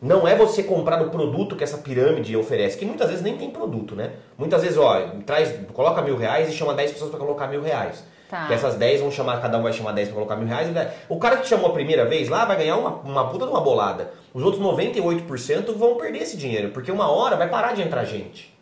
[0.00, 3.50] Não é você comprar o produto que essa pirâmide oferece, que muitas vezes nem tem
[3.50, 4.12] produto, né?
[4.38, 8.02] Muitas vezes, ó, traz, coloca mil reais e chama 10 pessoas para colocar mil reais.
[8.30, 8.46] Tá.
[8.46, 10.68] Que essas 10 vão chamar, cada um vai chamar 10 para colocar mil reais.
[11.06, 13.60] O cara que chamou a primeira vez lá vai ganhar uma, uma puta de uma
[13.60, 14.10] bolada.
[14.32, 18.52] Os outros 98% vão perder esse dinheiro, porque uma hora vai parar de entrar gente.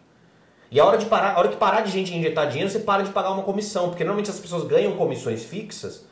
[0.73, 3.05] E a hora, de parar, a hora que parar de gente injetar dinheiro, você para
[3.05, 6.10] de pagar uma comissão, porque normalmente as pessoas ganham comissões fixas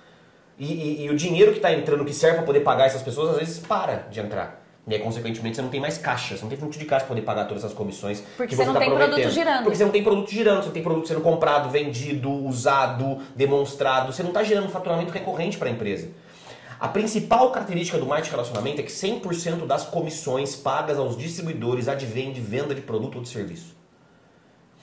[0.58, 3.30] e, e- e o dinheiro que está entrando, que serve para poder pagar essas pessoas,
[3.30, 4.64] às vezes para de entrar.
[4.86, 7.14] E aí, consequentemente, você não tem mais caixa, você não tem fluxo de caixa para
[7.14, 8.20] poder pagar todas essas comissões.
[8.38, 9.62] Porque que você você não tá tem produto girando.
[9.64, 14.10] Porque você não tem produto girando, você não tem produto sendo comprado, vendido, usado, demonstrado.
[14.12, 16.08] Você não está gerando faturamento recorrente para a empresa.
[16.80, 22.32] A principal característica do marketing relacionamento é que 100% das comissões pagas aos distribuidores advêm
[22.32, 23.76] de venda de produto ou de serviço.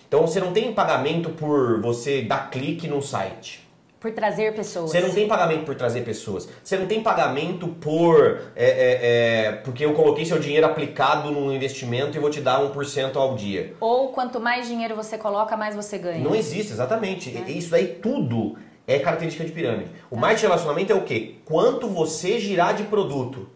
[0.07, 3.64] Então você não tem pagamento por você dar clique num site.
[4.05, 4.91] Por trazer pessoas.
[4.91, 6.47] Você não tem pagamento por trazer pessoas.
[6.63, 8.39] Você não tem pagamento por.
[8.55, 8.99] é, é,
[9.47, 13.33] é, porque eu coloquei seu dinheiro aplicado num investimento e vou te dar 1% ao
[13.35, 13.73] dia.
[13.79, 16.23] Ou quanto mais dinheiro você coloca, mais você ganha.
[16.23, 17.31] Não existe, exatamente.
[17.47, 19.89] Isso daí tudo é característica de pirâmide.
[20.11, 21.37] O marketing de relacionamento é o quê?
[21.43, 23.49] Quanto você girar de produto.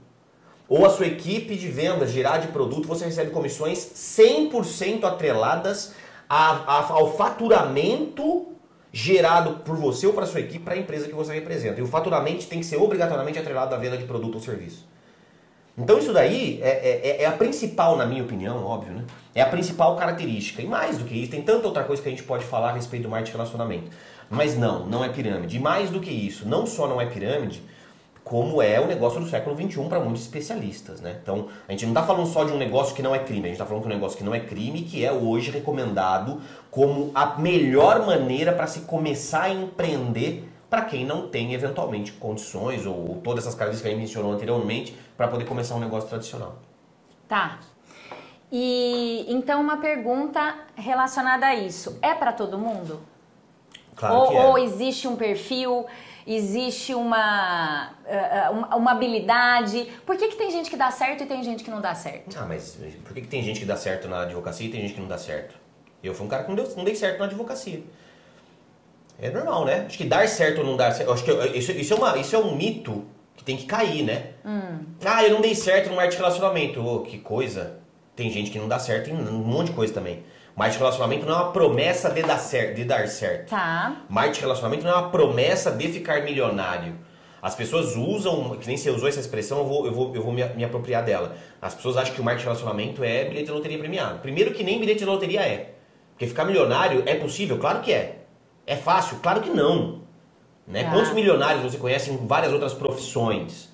[0.67, 5.93] Ou a sua equipe de vendas girar de produto, você recebe comissões 100% atreladas
[6.27, 8.47] a- a- ao faturamento
[8.91, 11.79] gerado por você ou para sua equipe, para a empresa que você representa.
[11.79, 14.87] E o faturamento tem que ser obrigatoriamente atrelado à venda de produto ou serviço.
[15.77, 19.05] Então isso daí é, é, é, a principal, na minha opinião, óbvio, né?
[19.33, 20.61] É a principal característica.
[20.61, 22.73] E mais do que isso, tem tanta outra coisa que a gente pode falar a
[22.73, 23.91] respeito do marketing de relacionamento.
[24.29, 25.55] Mas não, não é pirâmide.
[25.55, 27.63] E mais do que isso, não só não é pirâmide,
[28.29, 31.17] como é o negócio do século XXI para muitos especialistas, né?
[31.19, 33.47] Então, a gente não está falando só de um negócio que não é crime, a
[33.47, 36.39] gente está falando de um negócio que não é crime, que é hoje recomendado
[36.69, 42.85] como a melhor maneira para se começar a empreender para quem não tem eventualmente condições
[42.85, 46.07] ou, ou todas essas características que a gente mencionou anteriormente para poder começar um negócio
[46.07, 46.57] tradicional.
[47.27, 47.57] Tá.
[48.51, 53.01] E então uma pergunta relacionada a isso, é para todo mundo?
[53.95, 54.45] Claro ou, que é.
[54.45, 55.87] ou existe um perfil,
[56.29, 59.91] existe uma, eh, eh, uma, uma habilidade?
[60.05, 62.37] Por que, que tem gente que dá certo e tem gente que não dá certo?
[62.39, 64.93] Ah, mas por que, que tem gente que dá certo na advocacia e tem gente
[64.93, 65.55] que não dá certo?
[66.03, 67.81] Eu fui um cara que não, deu, não dei certo na advocacia.
[69.19, 69.85] É normal, né?
[69.87, 71.11] Acho que dar certo ou não dar certo.
[71.11, 74.27] Acho que isso, isso, é, uma, isso é um mito que tem que cair, né?
[74.45, 74.85] Hum.
[75.03, 76.85] Ah, eu não dei certo no marketing de relacionamento.
[76.85, 77.79] Oh, que coisa.
[78.15, 80.23] Tem gente que não dá certo em um monte de coisa também.
[80.59, 82.75] Marketing de relacionamento não é uma promessa de dar certo.
[82.75, 83.49] De dar certo.
[83.51, 83.95] Tá.
[84.09, 86.97] Marketing de relacionamento não é uma promessa de ficar milionário.
[87.41, 90.33] As pessoas usam, que nem você usou essa expressão, eu vou, eu vou, eu vou
[90.33, 91.37] me, me apropriar dela.
[91.61, 94.19] As pessoas acham que o marketing relacionamento é bilhete de loteria premiado.
[94.19, 95.75] Primeiro que nem bilhete de loteria é.
[96.11, 97.57] Porque ficar milionário é possível?
[97.57, 98.23] Claro que é.
[98.67, 99.19] É fácil?
[99.23, 100.01] Claro que não.
[100.67, 100.83] Né?
[100.85, 100.91] Ah.
[100.91, 103.69] Quantos milionários você conhece em várias outras profissões?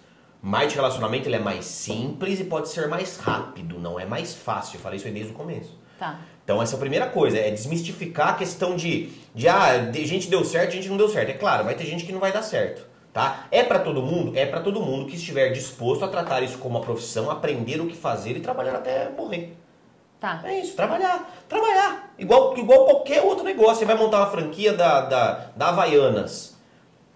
[0.69, 4.77] De relacionamento ele é mais simples e pode ser mais rápido, não é mais fácil.
[4.77, 5.75] Eu falei isso aí desde o começo.
[5.97, 6.19] Tá.
[6.45, 10.29] Então essa é a primeira coisa, é desmistificar a questão de, de ah, de, gente
[10.29, 11.31] deu certo, gente não deu certo.
[11.31, 13.47] É claro, vai ter gente que não vai dar certo, tá?
[13.49, 14.37] É para todo mundo?
[14.37, 17.87] É para todo mundo que estiver disposto a tratar isso como uma profissão, aprender o
[17.87, 19.57] que fazer e trabalhar até morrer.
[20.19, 20.41] Tá.
[20.43, 22.13] É isso, trabalhar, trabalhar.
[22.17, 23.77] Igual, igual qualquer outro negócio.
[23.77, 26.55] Você vai montar uma franquia da, da, da Havaianas.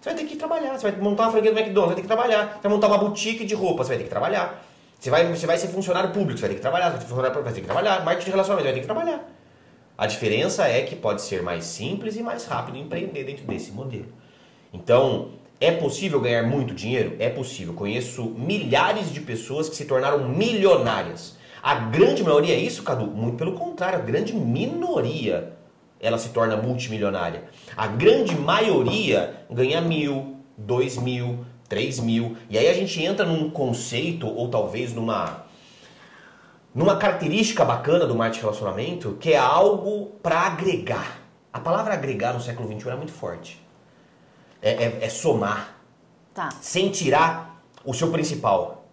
[0.00, 0.78] Você vai ter que trabalhar.
[0.78, 2.54] Você vai montar uma franquia do McDonald's, vai ter que trabalhar.
[2.54, 4.64] Você vai montar uma boutique de roupa, você vai ter que trabalhar.
[5.00, 6.90] Você vai, você vai ser funcionário público, você vai ter que trabalhar.
[6.90, 8.04] Você vai, vai ter que trabalhar.
[8.04, 9.28] Marketing de relacionamento, vai ter que trabalhar.
[9.96, 14.12] A diferença é que pode ser mais simples e mais rápido empreender dentro desse modelo.
[14.72, 17.16] Então, é possível ganhar muito dinheiro?
[17.18, 17.74] É possível.
[17.74, 23.06] Conheço milhares de pessoas que se tornaram milionárias a grande maioria é isso, Cadu?
[23.06, 25.52] Muito pelo contrário, a grande minoria
[26.00, 27.44] ela se torna multimilionária.
[27.76, 32.36] A grande maioria ganha mil, dois mil, três mil.
[32.50, 35.46] E aí a gente entra num conceito, ou talvez numa,
[36.74, 41.20] numa característica bacana do marketing relacionamento, que é algo para agregar.
[41.52, 43.64] A palavra agregar no século XXI é muito forte.
[44.60, 45.76] É, é, é somar.
[46.34, 46.50] Tá.
[46.60, 48.84] Sem tirar o seu principal.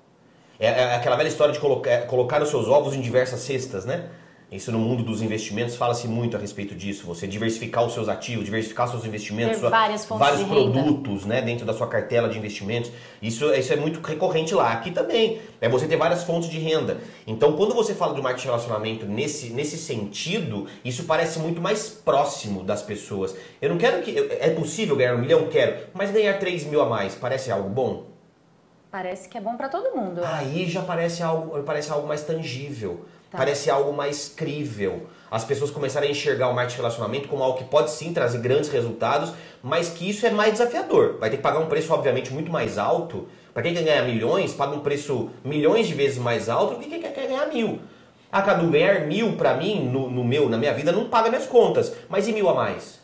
[0.60, 4.10] É, é aquela velha história de colocar, colocar os seus ovos em diversas cestas, né?
[4.50, 7.06] Isso no mundo dos investimentos fala-se muito a respeito disso.
[7.06, 11.74] Você diversificar os seus ativos, diversificar seus investimentos, várias fontes vários produtos né, dentro da
[11.74, 12.90] sua cartela de investimentos.
[13.22, 14.72] Isso, isso é muito recorrente lá.
[14.72, 15.42] Aqui também.
[15.60, 17.00] É você ter várias fontes de renda.
[17.26, 21.90] Então, quando você fala do marketing de relacionamento nesse, nesse sentido, isso parece muito mais
[21.90, 23.36] próximo das pessoas.
[23.62, 24.18] Eu não quero que.
[24.40, 25.48] É possível ganhar um milhão?
[25.48, 25.88] Quero.
[25.94, 28.06] Mas ganhar 3 mil a mais parece algo bom?
[28.90, 30.22] Parece que é bom para todo mundo.
[30.24, 33.06] Aí já parece algo, parece algo mais tangível.
[33.30, 33.38] Tá.
[33.38, 35.08] Parece algo mais crível.
[35.30, 38.40] As pessoas começarem a enxergar o marketing de relacionamento como algo que pode sim trazer
[38.40, 41.18] grandes resultados, mas que isso é mais desafiador.
[41.20, 43.28] Vai ter que pagar um preço, obviamente, muito mais alto.
[43.54, 46.90] Para quem quer ganhar milhões, paga um preço milhões de vezes mais alto do que
[46.90, 47.80] quem quer ganhar mil.
[48.32, 51.46] Ah, Cadu, ganhar mil para mim, no, no meu, na minha vida, não paga minhas
[51.46, 51.94] contas.
[52.08, 53.00] Mas e mil a mais?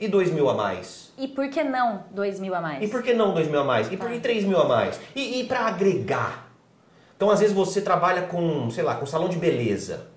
[0.00, 1.12] E dois mil a mais?
[1.16, 2.82] E por que não dois mil a mais?
[2.82, 3.92] E por que não dois mil a mais?
[3.92, 5.00] E por que três mil a mais?
[5.14, 6.43] E, e para agregar?
[7.16, 10.08] Então, às vezes, você trabalha com, sei lá, com salão de beleza.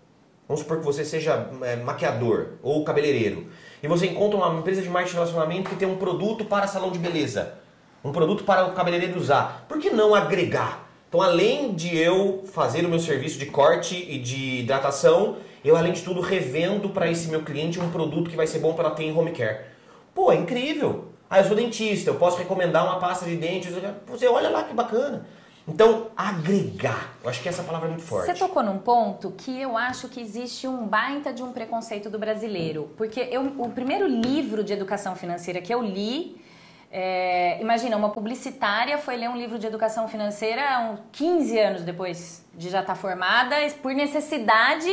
[0.47, 3.47] Vamos supor que você seja é, maquiador ou cabeleireiro.
[3.83, 6.89] E você encontra uma empresa de marketing de relacionamento que tem um produto para salão
[6.89, 7.55] de beleza.
[8.03, 9.65] Um produto para o cabeleireiro usar.
[9.67, 10.87] Por que não agregar?
[11.09, 15.91] Então, além de eu fazer o meu serviço de corte e de hidratação, eu, além
[15.91, 18.95] de tudo, revendo para esse meu cliente um produto que vai ser bom para ela
[18.95, 19.65] ter em home care.
[20.13, 21.09] Pô, é incrível.
[21.29, 23.69] Ah, eu sou dentista, eu posso recomendar uma pasta de dente.
[24.07, 25.25] Você olha lá que bacana.
[25.67, 27.13] Então, agregar.
[27.21, 28.27] Eu acho que essa palavra é muito forte.
[28.27, 32.17] Você tocou num ponto que eu acho que existe um baita de um preconceito do
[32.17, 32.89] brasileiro.
[32.95, 36.41] Porque eu, o primeiro livro de educação financeira que eu li,
[36.89, 42.45] é, imagina, uma publicitária foi ler um livro de educação financeira uns 15 anos depois
[42.55, 44.89] de já estar formada, por necessidade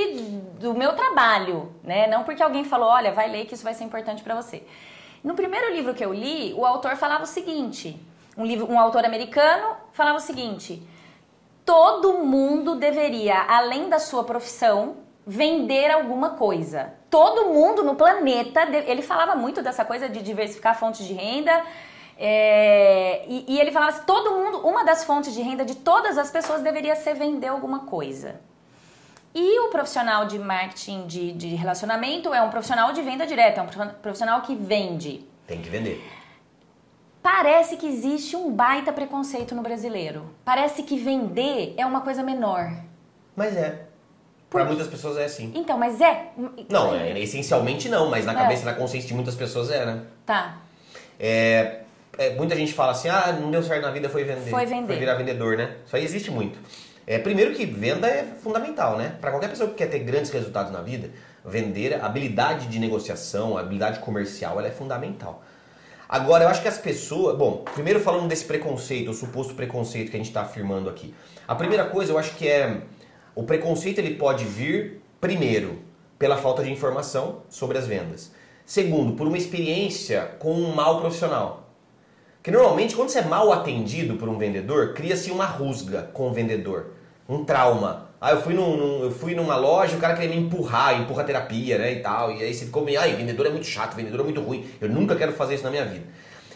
[0.59, 2.09] do meu trabalho, né?
[2.09, 4.65] Não porque alguém falou, olha, vai ler que isso vai ser importante para você.
[5.23, 7.99] No primeiro livro que eu li, o autor falava o seguinte:
[8.37, 10.83] um, livro, um autor americano falava o seguinte:
[11.64, 16.92] todo mundo deveria, além da sua profissão, vender alguma coisa.
[17.09, 21.64] Todo mundo no planeta, ele falava muito dessa coisa de diversificar fontes de renda.
[22.16, 26.16] É, e, e, ele falava assim, todo mundo, uma das fontes de renda de todas
[26.16, 28.40] as pessoas deveria ser vender alguma coisa.
[29.35, 33.64] E o profissional de marketing de, de relacionamento é um profissional de venda direta, é
[33.64, 35.27] um profissional que vende.
[35.44, 36.01] Tem que vender.
[37.25, 40.27] Parece que existe um baita preconceito no brasileiro.
[40.45, 42.71] Parece que vender é uma coisa menor.
[43.35, 43.87] Mas é.
[44.51, 45.51] Para muitas pessoas é assim.
[45.55, 46.33] Então, mas é.
[46.69, 48.37] Não, é, essencialmente não, mas na é.
[48.37, 50.03] cabeça, na consciência de muitas pessoas é, né?
[50.27, 50.59] Tá.
[51.19, 51.81] É,
[52.19, 54.51] é, muita gente fala assim, ah, não deu certo na vida, foi vender.
[54.51, 54.87] Foi vender.
[54.89, 55.77] Foi virar vendedor, né?
[55.87, 56.59] Isso aí existe muito.
[57.07, 59.17] É, primeiro que venda é fundamental, né?
[59.19, 61.09] Para qualquer pessoa que quer ter grandes resultados na vida,
[61.43, 65.43] vender, a habilidade de negociação, a habilidade comercial, ela é fundamental.
[66.14, 67.37] Agora, eu acho que as pessoas.
[67.37, 71.12] Bom, primeiro falando desse preconceito, o suposto preconceito que a gente está afirmando aqui.
[71.48, 72.83] A primeira coisa eu acho que é.
[73.35, 75.81] O preconceito ele pode vir, primeiro,
[76.16, 78.33] pela falta de informação sobre as vendas.
[78.64, 81.68] Segundo, por uma experiência com um mau profissional.
[82.44, 86.33] Que normalmente, quando você é mal atendido por um vendedor, cria-se uma rusga com o
[86.33, 86.92] vendedor,
[87.29, 88.04] um trauma.
[88.25, 91.25] Ah, eu fui, num, num, eu fui numa loja, o cara queria me empurrar, empurra
[91.25, 92.33] terapia, né, e tal.
[92.33, 94.65] E aí você ficou meio, ai, vendedor é muito chato, vendedor é muito ruim.
[94.81, 96.07] Eu nunca quero fazer isso na minha vida.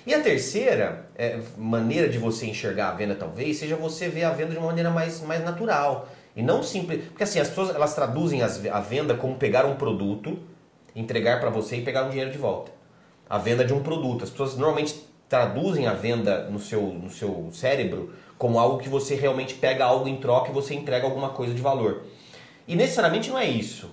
[0.07, 4.31] E a terceira é, maneira de você enxergar a venda, talvez, seja você ver a
[4.31, 6.09] venda de uma maneira mais, mais natural.
[6.35, 7.05] E não simples.
[7.05, 10.39] Porque assim, as pessoas elas traduzem as, a venda como pegar um produto,
[10.97, 12.73] entregar para você e pegar um dinheiro de volta.
[13.29, 14.25] A venda de um produto.
[14.25, 19.15] As pessoas normalmente traduzem a venda no seu, no seu cérebro como algo que você
[19.17, 22.05] realmente pega algo em troca e você entrega alguma coisa de valor.
[22.67, 23.91] E necessariamente não é isso.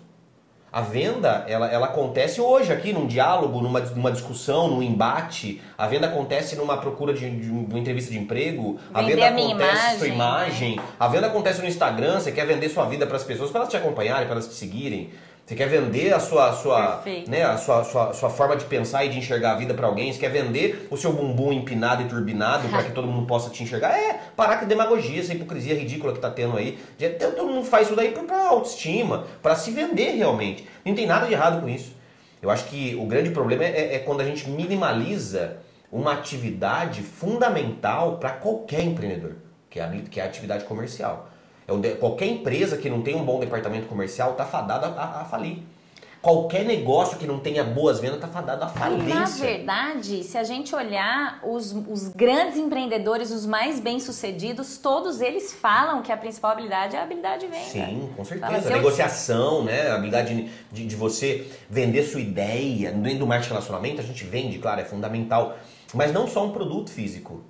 [0.76, 5.62] A venda, ela, ela acontece hoje aqui, num diálogo, numa, numa discussão, num embate.
[5.78, 8.78] A venda acontece numa procura de, de uma entrevista de emprego.
[8.94, 10.76] A venda a acontece imagem, sua imagem.
[10.76, 10.84] Né?
[11.00, 13.70] A venda acontece no Instagram, você quer vender sua vida para as pessoas, para elas
[13.72, 15.12] te acompanharem, para elas te seguirem.
[15.46, 19.10] Você quer vender a sua, sua, né, a sua, sua, sua forma de pensar e
[19.10, 20.12] de enxergar a vida para alguém.
[20.12, 23.62] Você quer vender o seu bumbum empinado e turbinado para que todo mundo possa te
[23.62, 23.96] enxergar.
[23.96, 26.80] É, parar com a demagogia, essa hipocrisia ridícula que tá tendo aí.
[27.20, 30.68] Todo mundo faz isso daí para autoestima, para se vender realmente.
[30.84, 31.96] Não tem nada de errado com isso.
[32.42, 35.58] Eu acho que o grande problema é, é quando a gente minimaliza
[35.92, 39.36] uma atividade fundamental para qualquer empreendedor,
[39.70, 41.30] que é, a, que é a atividade comercial.
[41.68, 45.60] É qualquer empresa que não tem um bom departamento comercial está fadada a, a, falir.
[46.22, 49.14] Qualquer negócio que não tenha boas vendas está fadado a falência.
[49.14, 55.54] Na verdade, se a gente olhar os, os grandes empreendedores, os mais bem-sucedidos, todos eles
[55.54, 57.66] falam que a principal habilidade é a habilidade de venda.
[57.66, 58.60] Sim, com certeza.
[58.60, 59.90] Fala, a negociação, né?
[59.90, 62.92] A habilidade de, de você vender sua ideia.
[62.92, 65.56] Dentro do marketing relacionamento, a gente vende, claro, é fundamental.
[65.94, 67.44] Mas não só um produto físico.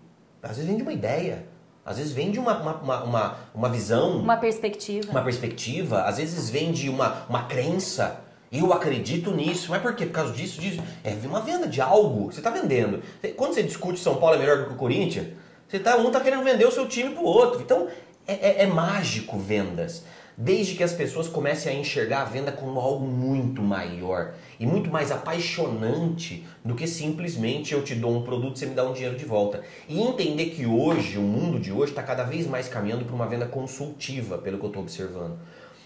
[0.43, 1.45] Às vezes vende uma ideia.
[1.85, 4.17] Às vezes vem de uma, uma, uma, uma, visão.
[4.17, 5.11] Uma perspectiva.
[5.11, 6.01] Uma perspectiva.
[6.01, 8.21] Às vezes vem de uma, uma crença.
[8.51, 9.69] Eu acredito nisso.
[9.69, 10.07] Mas por quê?
[10.07, 10.81] Por causa disso, disso.
[11.03, 12.31] É uma venda de algo.
[12.31, 13.03] Você está vendendo.
[13.35, 15.27] Quando você discute São Paulo é melhor do que o Corinthians,
[15.67, 17.61] você tá, um está querendo vender o seu time pro outro.
[17.61, 17.87] Então
[18.27, 20.03] é, é, é mágico vendas
[20.37, 24.89] desde que as pessoas comecem a enxergar a venda como algo muito maior e muito
[24.89, 28.93] mais apaixonante do que simplesmente eu te dou um produto e você me dá um
[28.93, 29.61] dinheiro de volta.
[29.87, 33.27] E entender que hoje, o mundo de hoje, está cada vez mais caminhando para uma
[33.27, 35.37] venda consultiva, pelo que eu estou observando.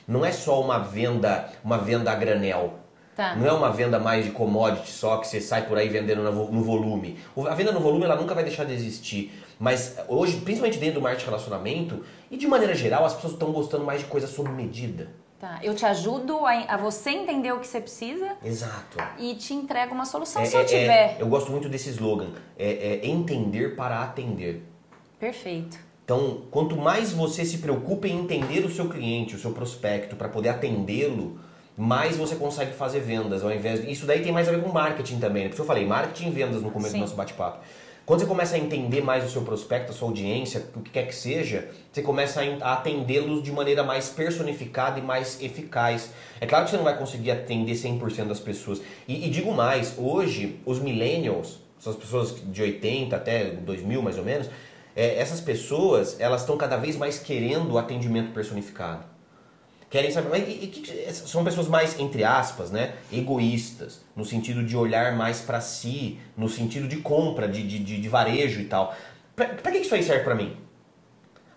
[0.07, 2.79] Não é só uma venda, uma venda a granel.
[3.15, 3.35] Tá.
[3.35, 6.63] Não é uma venda mais de commodity só que você sai por aí vendendo no
[6.63, 7.19] volume.
[7.49, 9.31] A venda no volume ela nunca vai deixar de existir.
[9.59, 13.51] Mas hoje, principalmente dentro do marketing de relacionamento, e de maneira geral, as pessoas estão
[13.51, 15.09] gostando mais de coisas sob medida.
[15.37, 18.35] Tá, eu te ajudo a, a, você entender o que você precisa.
[18.43, 18.97] Exato.
[19.17, 21.15] E te entrego uma solução é, se eu é, tiver.
[21.15, 22.31] É, eu gosto muito desse slogan.
[22.57, 24.63] É, é entender para atender.
[25.17, 25.77] Perfeito.
[26.03, 30.27] Então, quanto mais você se preocupa em entender o seu cliente, o seu prospecto, para
[30.27, 31.39] poder atendê-lo,
[31.77, 33.43] mais você consegue fazer vendas.
[33.43, 33.91] Ao invés de...
[33.91, 35.43] Isso daí tem mais a ver com marketing também.
[35.43, 35.49] Né?
[35.49, 36.97] Por isso eu falei, marketing e vendas no começo Sim.
[36.97, 37.59] do nosso bate-papo.
[38.09, 41.05] Quando você começa a entender mais o seu prospecto, a sua audiência, o que quer
[41.05, 46.09] que seja, você começa a atendê-los de maneira mais personificada e mais eficaz.
[46.41, 48.81] É claro que você não vai conseguir atender 100% das pessoas.
[49.07, 54.23] E, e digo mais, hoje, os millennials, essas pessoas de 80 até 2000 mais ou
[54.23, 54.49] menos,
[54.95, 59.18] é, essas pessoas, elas estão cada vez mais querendo o atendimento personificado
[59.89, 60.29] querem saber.
[60.29, 65.41] Mas e, e, são pessoas mais, entre aspas, né, egoístas, no sentido de olhar mais
[65.41, 68.95] para si, no sentido de compra, de, de, de, de varejo e tal.
[69.35, 70.55] Pra, que isso aí serve para mim?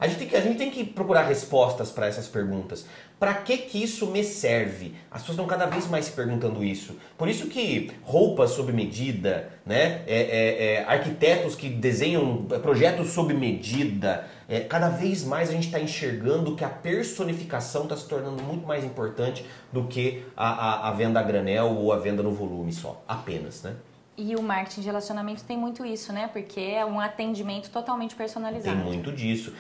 [0.02, 2.84] A gente tem que, a gente tem que procurar respostas para essas perguntas.
[3.20, 4.96] Para que que isso me serve?
[5.08, 6.96] As pessoas estão cada vez mais se perguntando isso.
[7.16, 10.02] Por isso que roupas sob medida, né?
[10.08, 15.66] É, é, é, arquitetos que desenham projetos sob medida, é, cada vez mais a gente
[15.66, 20.88] está enxergando que a personificação está se tornando muito mais importante do que a, a,
[20.88, 23.76] a venda a granel ou a venda no volume só, apenas, né?
[24.18, 26.28] E o marketing de relacionamento tem muito isso, né?
[26.32, 28.76] Porque é um atendimento totalmente personalizado.
[28.76, 29.54] Tem muito disso.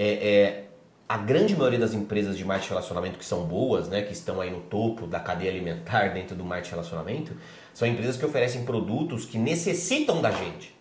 [0.00, 0.64] É, é,
[1.08, 4.40] a grande maioria das empresas de marketing de relacionamento que são boas, né, que estão
[4.40, 7.36] aí no topo da cadeia alimentar dentro do marketing de relacionamento,
[7.74, 10.76] são empresas que oferecem produtos que necessitam da gente.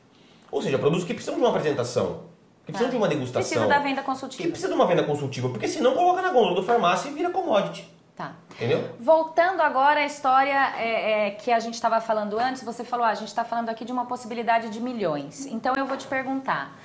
[0.51, 2.26] Ou seja, produtos que precisam de uma apresentação,
[2.63, 3.41] que precisam ah, de uma degustação.
[3.41, 4.43] Precisa da venda consultiva.
[4.43, 7.32] Que precisa de uma venda consultiva, porque senão coloca na gôndola do farmácia e vira
[7.32, 7.91] commodity.
[8.15, 8.34] Tá.
[8.51, 8.95] Entendeu?
[8.99, 13.09] Voltando agora à história é, é, que a gente estava falando antes, você falou, ah,
[13.09, 15.45] a gente está falando aqui de uma possibilidade de milhões.
[15.47, 16.80] Então eu vou te perguntar,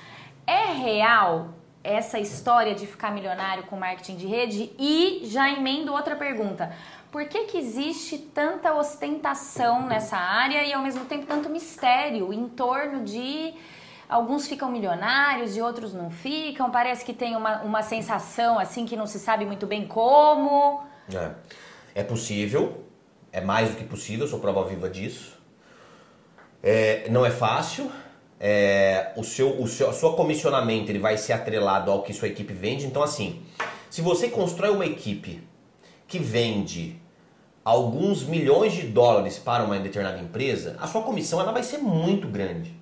[0.47, 1.49] é real
[1.83, 4.71] essa história de ficar milionário com marketing de rede?
[4.79, 6.73] E já emendo outra pergunta.
[7.11, 12.47] Por que, que existe tanta ostentação nessa área e ao mesmo tempo tanto mistério em
[12.47, 13.53] torno de
[14.09, 16.71] alguns ficam milionários e outros não ficam?
[16.71, 20.81] Parece que tem uma, uma sensação assim que não se sabe muito bem como.
[21.13, 21.31] É,
[22.01, 22.83] é possível,
[23.31, 25.37] é mais do que possível, sou prova viva disso.
[26.63, 27.91] É, não é fácil,
[28.45, 32.51] é, o seu, o seu, seu comissionamento ele vai ser atrelado ao que sua equipe
[32.51, 32.85] vende.
[32.85, 33.41] Então, assim,
[33.89, 35.41] se você constrói uma equipe
[36.05, 36.99] que vende
[37.63, 42.27] alguns milhões de dólares para uma determinada empresa, a sua comissão ela vai ser muito
[42.27, 42.77] grande.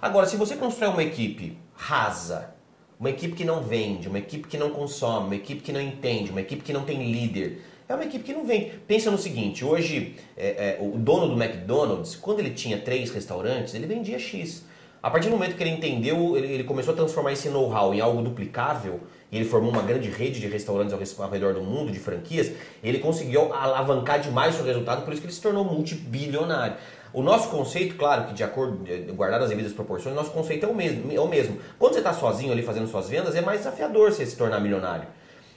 [0.00, 2.54] Agora, se você constrói uma equipe rasa,
[2.98, 6.30] uma equipe que não vende, uma equipe que não consome, uma equipe que não entende,
[6.30, 8.70] uma equipe que não tem líder, é uma equipe que não vende.
[8.86, 13.74] Pensa no seguinte: hoje, é, é, o dono do McDonald's, quando ele tinha três restaurantes,
[13.74, 14.64] ele vendia X.
[15.04, 18.00] A partir do momento que ele entendeu, ele, ele começou a transformar esse know-how em
[18.00, 19.00] algo duplicável,
[19.30, 22.52] e ele formou uma grande rede de restaurantes ao redor do mundo, de franquias,
[22.82, 26.78] ele conseguiu alavancar demais o seu resultado, por isso que ele se tornou multibilionário.
[27.12, 28.82] O nosso conceito, claro que de acordo,
[29.12, 31.12] guardar as devidas proporções, nosso conceito é o mesmo.
[31.12, 31.58] É o mesmo.
[31.78, 35.06] Quando você está sozinho ali fazendo suas vendas, é mais desafiador você se tornar milionário.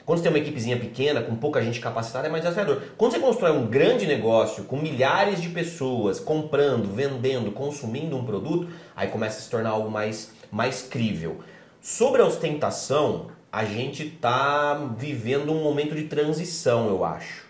[0.08, 2.82] Quando você tem uma equipezinha pequena, com pouca gente capacitada, é mais desafiador.
[2.98, 8.70] Quando você constrói um grande negócio com milhares de pessoas comprando, vendendo, consumindo um produto,
[8.96, 11.42] aí começa a se tornar algo mais, mais crível.
[11.82, 17.46] Sobre a ostentação, a gente está vivendo um momento de transição, eu acho.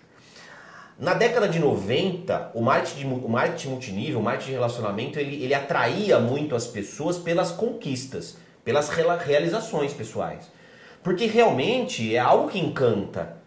[0.98, 5.54] Na década de 90, o marketing, o marketing multinível, o marketing de relacionamento, ele, ele
[5.54, 8.36] atraía muito as pessoas pelas conquistas,
[8.66, 10.57] pelas realizações pessoais.
[11.08, 13.38] Porque realmente é algo que encanta.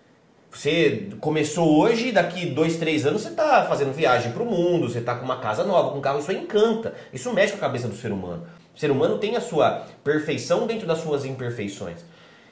[0.50, 5.00] Você começou hoje, daqui dois, três anos você está fazendo viagem para o mundo, você
[5.00, 6.94] está com uma casa nova, com um carro, isso encanta.
[7.12, 8.46] Isso mexe com a cabeça do ser humano.
[8.74, 12.02] O ser humano tem a sua perfeição dentro das suas imperfeições.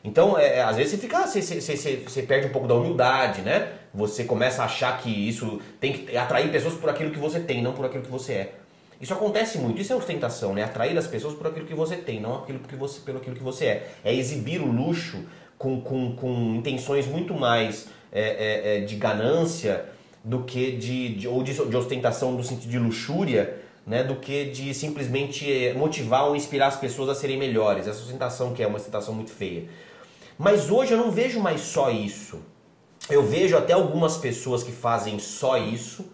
[0.05, 3.41] Então, é, é às vezes você fica, você, você, você, perde um pouco da humildade,
[3.41, 3.67] né?
[3.95, 7.63] Você começa a achar que isso tem que atrair pessoas por aquilo que você tem,
[7.63, 8.55] não por aquilo que você é.
[9.01, 10.65] Isso acontece muito, isso é ostentação, né?
[10.65, 13.43] Atrair as pessoas por aquilo que você tem, não aquilo que você, pelo aquilo que
[13.43, 13.91] você é.
[14.05, 15.25] É exibir o luxo
[15.57, 19.85] com, com, com intenções muito mais é, é, é, de ganância
[20.25, 24.03] do que de, de ou de, de, ostentação no sentido de luxúria, né?
[24.03, 27.87] Do que de simplesmente é, motivar ou inspirar as pessoas a serem melhores.
[27.87, 29.69] Essa ostentação que é uma ostentação muito feia.
[30.37, 32.41] Mas hoje eu não vejo mais só isso.
[33.09, 36.05] Eu vejo até algumas pessoas que fazem só isso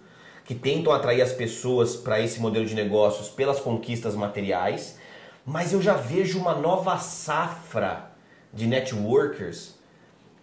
[0.44, 4.98] que tentam atrair as pessoas para esse modelo de negócios pelas conquistas materiais,
[5.44, 8.10] mas eu já vejo uma nova safra
[8.52, 9.74] de networkers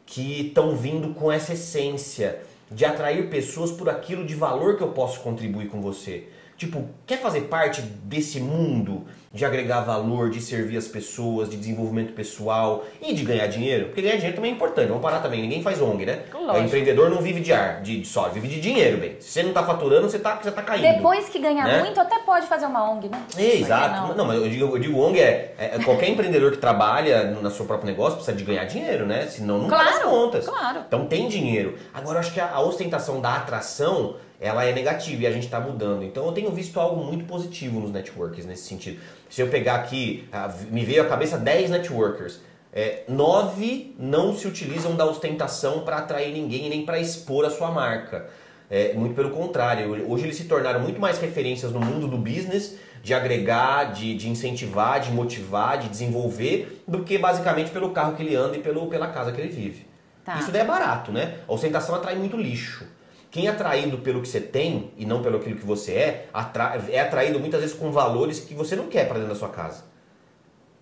[0.06, 4.92] que estão vindo com essa essência de atrair pessoas por aquilo de valor que eu
[4.92, 6.28] posso contribuir com você.
[6.62, 9.04] Tipo, quer fazer parte desse mundo
[9.34, 13.86] de agregar valor, de servir as pessoas, de desenvolvimento pessoal e de ganhar dinheiro?
[13.86, 16.20] Porque ganhar dinheiro também é importante, vamos parar também, ninguém faz ONG, né?
[16.32, 19.16] O empreendedor não vive de ar, de, de só, vive de dinheiro, bem.
[19.20, 20.84] Se você não tá faturando, você tá, você tá caindo.
[20.84, 21.80] Depois que ganhar né?
[21.80, 23.24] muito, até pode fazer uma ONG, né?
[23.36, 24.10] É, exato.
[24.10, 24.16] Não?
[24.18, 24.26] não?
[24.26, 27.90] mas eu digo, eu digo ONG é, é, qualquer empreendedor que trabalha no seu próprio
[27.90, 29.26] negócio precisa de ganhar dinheiro, né?
[29.26, 30.46] Senão não claro, paga as contas.
[30.46, 30.84] Claro.
[30.88, 31.76] Então tem dinheiro.
[31.92, 35.46] Agora eu acho que a, a ostentação da atração ela é negativa e a gente
[35.46, 36.04] está mudando.
[36.04, 39.00] Então eu tenho visto algo muito positivo nos networks nesse sentido.
[39.30, 40.28] Se eu pegar aqui,
[40.72, 42.40] me veio à cabeça 10 networkers.
[42.74, 47.70] É, nove não se utilizam da ostentação para atrair ninguém nem para expor a sua
[47.70, 48.30] marca.
[48.68, 52.78] É, muito pelo contrário, hoje eles se tornaram muito mais referências no mundo do business,
[53.04, 58.24] de agregar, de, de incentivar, de motivar, de desenvolver, do que basicamente pelo carro que
[58.24, 59.86] ele anda e pelo, pela casa que ele vive.
[60.24, 60.40] Tá.
[60.40, 61.40] Isso daí é barato, né?
[61.48, 62.86] A ostentação atrai muito lixo.
[63.32, 66.80] Quem é atraído pelo que você tem e não pelo aquilo que você é, atra
[66.90, 69.86] é atraído muitas vezes com valores que você não quer para dentro da sua casa.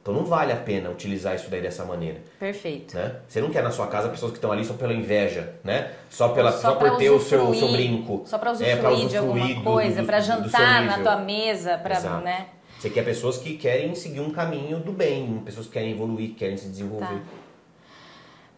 [0.02, 2.22] Então não vale a pena utilizar isso daí dessa maneira.
[2.40, 2.96] Perfeito.
[2.98, 3.18] Né?
[3.28, 5.92] Você não quer na sua casa pessoas que estão ali só pela inveja, né?
[6.10, 8.24] Só, pela, Só só, pra por ter o seu, seu brinco.
[8.26, 11.18] Só pra É, usufruir, pra de usufruir alguma do- coisa, pra seu jantar na tua
[11.18, 12.24] mesa, pra, Exato.
[12.24, 12.48] né?
[12.80, 16.36] Você quer pessoas que querem seguir um caminho do bem, pessoas que querem evoluir, que
[16.36, 17.06] querem se desenvolver.
[17.06, 17.20] Tá.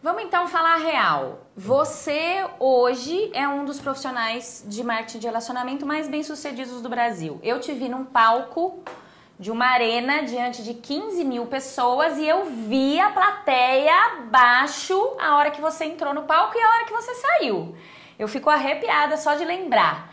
[0.02, 1.46] Vamos então falar real.
[1.56, 7.38] Você hoje é um dos profissionais de marketing de relacionamento mais bem sucedidos do Brasil.
[7.40, 8.82] Eu te vi num palco
[9.38, 15.36] de uma arena diante de 15 mil pessoas e eu vi a plateia abaixo a
[15.36, 17.76] hora que você entrou no palco e a hora que você saiu.
[18.18, 20.12] Eu fico arrepiada só de lembrar.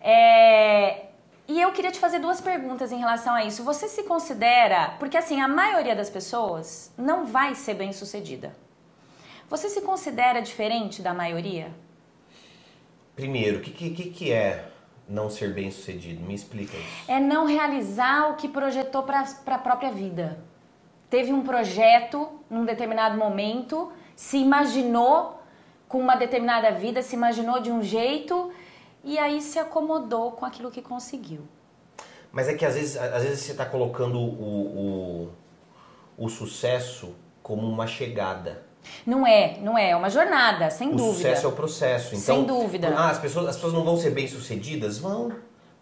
[0.00, 1.06] É,
[1.48, 3.64] E eu queria te fazer duas perguntas em relação a isso.
[3.64, 8.54] Você se considera, porque assim, a maioria das pessoas não vai ser bem sucedida.
[9.48, 11.70] Você se considera diferente da maioria?
[13.14, 14.68] Primeiro, o que, que, que é
[15.08, 16.22] não ser bem sucedido?
[16.22, 17.10] Me explica isso.
[17.10, 20.38] É não realizar o que projetou para a própria vida.
[21.08, 25.40] Teve um projeto num determinado momento, se imaginou
[25.86, 28.52] com uma determinada vida, se imaginou de um jeito
[29.04, 31.46] e aí se acomodou com aquilo que conseguiu.
[32.32, 37.64] Mas é que às vezes, às vezes você está colocando o, o, o sucesso como
[37.68, 38.64] uma chegada.
[39.06, 41.14] Não é, não é, é uma jornada, sem o dúvida.
[41.14, 42.14] sucesso é o processo.
[42.14, 42.94] Então, Sem dúvida.
[42.96, 44.98] Ah, as pessoas, as pessoas não vão ser bem sucedidas?
[44.98, 45.32] Vão.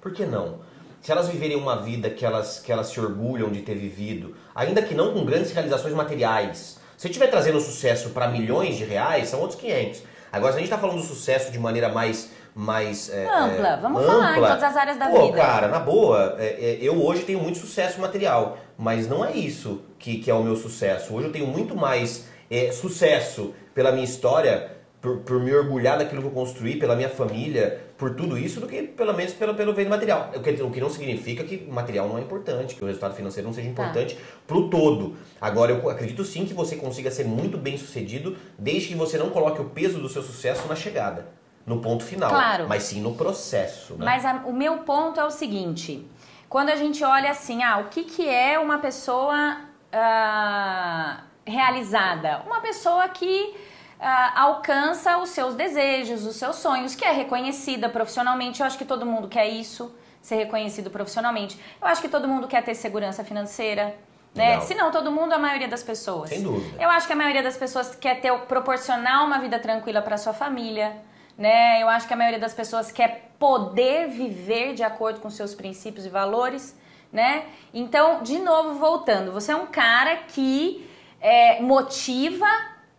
[0.01, 0.59] Por que não?
[1.01, 4.81] Se elas viverem uma vida que elas, que elas se orgulham de ter vivido, ainda
[4.83, 6.81] que não com grandes realizações materiais.
[6.97, 10.03] Se estiver trazendo sucesso para milhões de reais, são outros 500.
[10.33, 12.31] Agora, se a gente está falando do sucesso de maneira mais.
[12.55, 15.37] mais é, Ampla, é, vamos falar em todas as áreas da pô, vida.
[15.37, 19.83] cara, na boa, é, é, eu hoje tenho muito sucesso material, mas não é isso
[19.99, 21.15] que, que é o meu sucesso.
[21.15, 26.21] Hoje eu tenho muito mais é, sucesso pela minha história, por, por me orgulhar daquilo
[26.23, 29.73] que eu construí, pela minha família, por tudo isso, do que pelo menos pelo, pelo
[29.73, 30.31] bem material.
[30.37, 33.15] O que, o que não significa que o material não é importante, que o resultado
[33.15, 33.73] financeiro não seja Tá.
[33.73, 35.17] importante pro todo.
[35.41, 39.31] Agora, eu acredito sim que você consiga ser muito bem sucedido, desde que você não
[39.31, 41.27] coloque o peso do seu sucesso na chegada,
[41.67, 42.31] no ponto final.
[42.31, 42.69] Claro.
[42.69, 43.95] Mas sim no processo.
[43.95, 44.05] Né?
[44.05, 46.07] Mas a- o meu ponto é o seguinte:
[46.49, 52.43] quando a gente olha assim, ah, o que, que é uma pessoa ah, realizada?
[52.47, 53.55] Uma pessoa que
[54.01, 58.61] ah, alcança os seus desejos, os seus sonhos, que é reconhecida profissionalmente.
[58.61, 61.59] Eu acho que todo mundo quer isso, ser reconhecido profissionalmente.
[61.81, 63.95] Eu acho que todo mundo quer ter segurança financeira.
[64.35, 64.61] Né?
[64.61, 66.31] Se não, todo mundo, a maioria das pessoas.
[66.31, 66.83] Sem dúvida.
[66.83, 70.33] Eu acho que a maioria das pessoas quer ter proporcionar uma vida tranquila para sua
[70.33, 70.97] família,
[71.37, 71.83] né?
[71.83, 76.07] Eu acho que a maioria das pessoas quer poder viver de acordo com seus princípios
[76.07, 76.75] e valores,
[77.13, 77.45] né?
[77.75, 80.89] Então, de novo, voltando, você é um cara que
[81.23, 82.47] é, motiva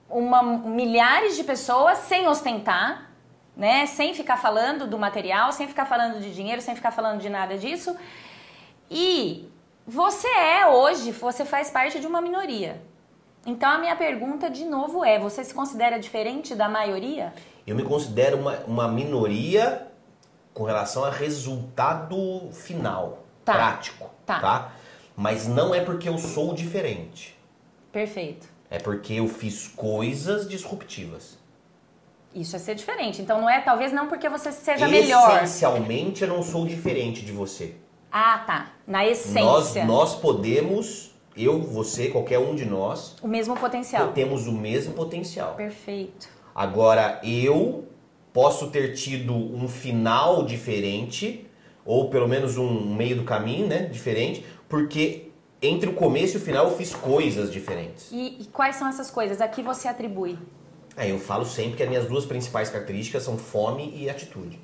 [0.10, 3.12] uma, milhares de pessoas sem ostentar,
[3.56, 3.86] né?
[3.86, 7.58] Sem ficar falando do material, sem ficar falando de dinheiro, sem ficar falando de nada
[7.58, 7.96] disso.
[8.90, 9.48] E
[9.86, 12.82] você é hoje, você faz parte de uma minoria.
[13.46, 17.34] Então a minha pergunta de novo é: você se considera diferente da maioria?
[17.68, 19.88] Eu me considero uma, uma minoria
[20.54, 23.54] com relação a resultado final, Tá.
[23.54, 24.40] prático, Tá.
[24.40, 24.72] tá.
[25.16, 27.38] Mas não é porque eu sou diferente.
[27.94, 28.48] Perfeito.
[28.70, 31.38] É porque eu fiz coisas disruptivas.
[32.34, 33.22] Isso é ser diferente.
[33.22, 35.38] Então não é, talvez não porque você seja melhor.
[35.44, 37.76] Essencialmente eu não sou diferente de você.
[38.12, 38.72] Ah, tá.
[38.88, 39.86] Na Nós, essência.
[39.86, 44.12] nós podemos, eu, você, qualquer um de nós, O mesmo potencial.
[44.12, 45.54] temos o mesmo potencial.
[45.56, 46.28] Perfeito.
[46.56, 47.88] Agora, eu
[48.32, 51.48] posso ter tido um final diferente,
[51.86, 53.84] ou pelo menos um meio do caminho, né?
[53.86, 55.30] Diferente, porque
[55.64, 58.10] entre o começo e o final eu fiz coisas diferentes.
[58.12, 59.40] E, e quais são essas coisas?
[59.42, 60.38] A que você atribui?
[60.96, 64.60] É, eu falo sempre que as minhas duas principais características são fome e atitude.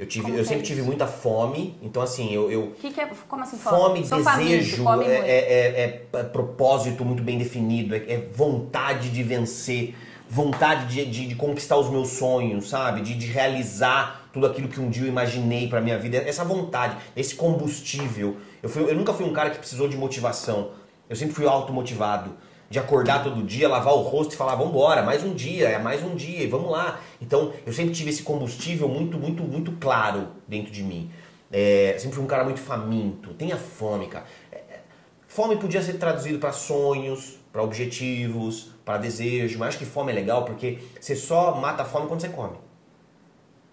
[0.00, 2.70] Eu, tive, Como eu que é sempre tive muita fome, então assim, eu, eu O
[2.72, 3.08] que, que é.
[3.28, 8.28] Como assim Fome, faminto, desejo, é, é- é- é propósito muito bem definido, é, é
[8.34, 9.94] vontade de vencer,
[10.28, 13.02] vontade de, de- de conquistar os meus sonhos, sabe?
[13.02, 16.16] De, de realizar tudo aquilo que um dia eu imaginei pra minha vida.
[16.16, 18.38] Essa vontade, esse combustível.
[18.62, 20.70] Eu, fui- eu nunca fui um cara que precisou de motivação.
[21.08, 22.30] Eu sempre fui automotivado.
[22.70, 26.02] De acordar todo dia, lavar o rosto e falar, vambora, mais um dia, é mais
[26.02, 27.00] um dia, e vamos lá.
[27.20, 31.10] Então, eu sempre tive esse combustível muito, muito, muito claro dentro de mim.
[31.50, 33.34] É, sempre fui um cara muito faminto.
[33.34, 34.24] Tenha fome, cara.
[34.50, 34.80] É, é,
[35.28, 39.58] fome podia ser traduzido para sonhos, para objetivos, para desejo.
[39.58, 42.56] Mas acho que fome é legal porque você só mata a fome quando você come.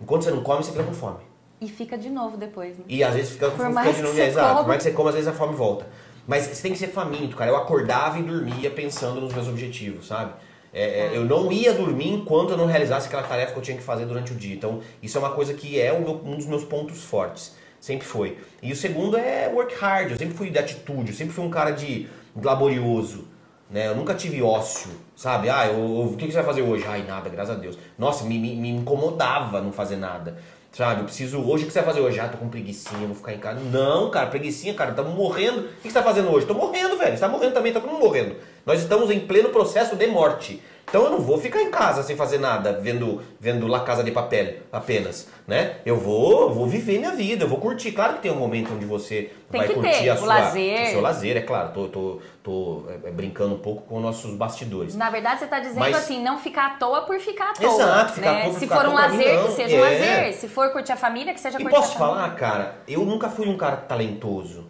[0.02, 1.29] Enquanto você não come, você fica com fome.
[1.62, 2.86] E fica de novo depois, né?
[2.88, 4.20] E às vezes fica com Por fome mais de novo.
[4.20, 4.60] Exato.
[4.60, 5.88] Por mais que você coma, às vezes a fome volta.
[6.28, 7.52] Mas você tem que ser faminto, cara.
[7.52, 10.34] Eu acordava e dormia pensando nos meus objetivos, sabe?
[10.72, 13.76] É, é, eu não ia dormir enquanto eu não realizasse aquela tarefa que eu tinha
[13.76, 14.56] que fazer durante o dia.
[14.56, 17.56] Então, isso é uma coisa que é um dos meus pontos fortes.
[17.80, 18.38] Sempre foi.
[18.62, 20.12] E o segundo é work hard.
[20.12, 21.10] Eu sempre fui de atitude.
[21.12, 22.08] Eu sempre fui um cara de,
[22.42, 23.28] laborioso.
[23.70, 23.88] Né?
[23.88, 25.50] Eu nunca tive ócio, sabe?
[25.50, 26.84] Ah, eu, eu- o que que você vai fazer hoje?
[26.88, 27.78] Ai, nada, graças a Deus.
[27.98, 30.38] Nossa, me, me, me incomodava não fazer nada.
[30.72, 32.20] Sabe, eu preciso hoje, o que você vai fazer hoje?
[32.20, 33.60] Ah, tô com preguicinha, vou ficar em casa.
[33.60, 35.62] Não, cara, preguicinha, cara, estamos morrendo.
[35.62, 36.46] O que você tá fazendo hoje?
[36.46, 37.14] Tô morrendo, velho.
[37.14, 38.36] Você tá morrendo também, tá todo mundo morrendo.
[38.66, 40.62] Nós estamos em pleno processo de morte.
[40.90, 44.10] Então eu não vou ficar em casa sem fazer nada, vendo, vendo La Casa de
[44.12, 45.76] Papel apenas, né?
[45.86, 47.92] Eu vou, vou viver minha vida, eu vou curtir.
[47.92, 50.82] Claro que tem um momento onde você Tem vai curtir ter a o sua, lazer.
[50.82, 51.70] o seu lazer, é claro.
[51.74, 54.96] Tô, tô, tô é, brincando um pouco com nossos bastidores.
[54.96, 57.72] Na verdade, você está dizendo Mas- assim, não ficar à toa por ficar à toa.
[57.72, 58.42] Exato, ficar à né?
[58.46, 59.46] toa por Se for à um lazer, não.
[59.46, 59.90] que seja um É.
[59.92, 60.34] lazer.
[60.34, 62.16] Se for curtir a família, que seja E curtir posso a família.
[62.22, 64.66] falar, cara, eu nunca fui um cara talentoso,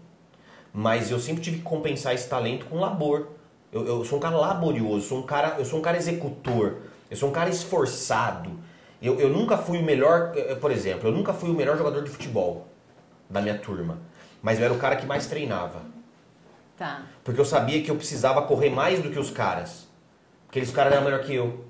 [0.73, 3.27] mas eu sempre tive que compensar esse talento com labor.
[3.71, 6.77] Eu, eu sou um cara laborioso, sou um cara, eu sou um cara executor,
[7.09, 8.51] eu sou um cara esforçado.
[9.01, 12.03] Eu, eu nunca fui o melhor, eh, por exemplo, eu nunca fui o melhor jogador
[12.03, 12.67] de futebol
[13.29, 13.97] da minha turma,
[14.41, 15.81] mas eu era o cara que mais treinava.
[16.77, 17.03] Tá.
[17.23, 19.87] Porque eu sabia que eu precisava correr mais do que os caras.
[20.49, 21.65] Aqueles caras eram melhor que eu.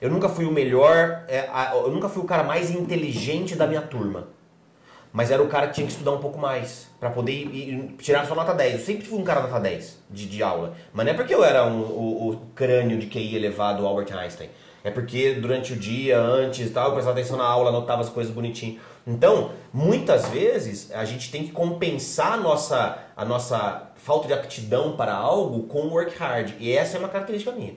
[0.00, 3.82] Eu nunca fui o melhor, a- eu nunca fui o cara mais inteligente da minha
[3.82, 4.28] turma.
[5.12, 7.94] Mas era o cara que tinha que estudar um pouco mais, pra poder ir- ir-
[7.98, 8.72] tirar só nota 10.
[8.74, 10.74] Eu sempre fui um cara nota 10 de, de aula.
[10.92, 14.48] Mas não é porque eu era um- o, o crânio de QI elevado Albert Einstein.
[14.82, 18.08] É porque durante o dia, antes e tal, eu prestava atenção na aula, anotava as
[18.08, 18.80] coisas bonitinho.
[19.06, 24.96] Então, muitas vezes, a gente tem que compensar a nossa, a nossa falta de aptidão
[24.96, 26.52] para algo com work hard.
[26.58, 27.74] E essa é uma característica minha.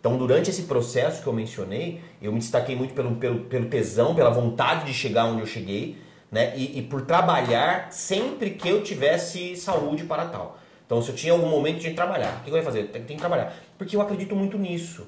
[0.00, 4.14] Então, durante esse processo que eu mencionei, eu me destaquei muito pelo, pelo, pelo tesão,
[4.14, 5.98] pela vontade de chegar onde eu cheguei,
[6.30, 6.56] né?
[6.56, 10.58] E, e por trabalhar sempre que eu tivesse saúde para tal.
[10.84, 12.38] Então, se eu tinha algum momento, que trabalhar.
[12.40, 12.84] O que eu ia fazer?
[12.84, 13.54] Tem, tem que trabalhar.
[13.76, 15.06] Porque eu acredito muito nisso.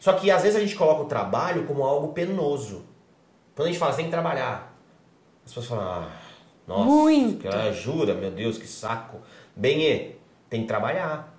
[0.00, 2.84] Só que às vezes a gente coloca o trabalho como algo penoso.
[3.54, 4.76] Quando a gente fala, tem que trabalhar.
[5.44, 6.08] As pessoas falam, ah,
[6.66, 7.42] nossa, Muito.
[7.42, 9.18] que ajuda, meu Deus, que saco.
[9.54, 10.16] Bem,
[10.48, 11.29] tem que trabalhar.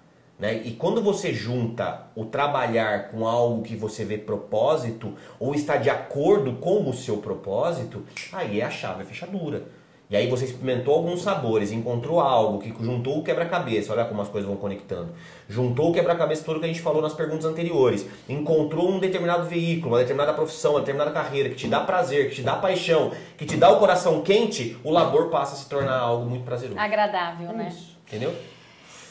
[0.41, 0.59] Né?
[0.65, 5.87] E quando você junta o trabalhar com algo que você vê propósito, ou está de
[5.87, 9.65] acordo com o seu propósito, aí é a chave, a fechadura.
[10.09, 14.27] E aí você experimentou alguns sabores, encontrou algo que juntou o quebra-cabeça, olha como as
[14.29, 15.11] coisas vão conectando.
[15.47, 18.07] Juntou o quebra-cabeça tudo que a gente falou nas perguntas anteriores.
[18.27, 22.35] Encontrou um determinado veículo, uma determinada profissão, uma determinada carreira que te dá prazer, que
[22.37, 25.99] te dá paixão, que te dá o coração quente, o labor passa a se tornar
[25.99, 26.79] algo muito prazeroso.
[26.79, 27.67] Agradável, né?
[27.69, 28.33] Isso, entendeu?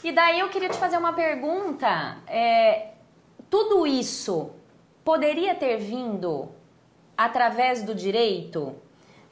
[0.03, 2.17] E daí eu queria te fazer uma pergunta.
[2.27, 2.89] É,
[3.49, 4.51] tudo isso
[5.03, 6.49] poderia ter vindo
[7.15, 8.75] através do direito?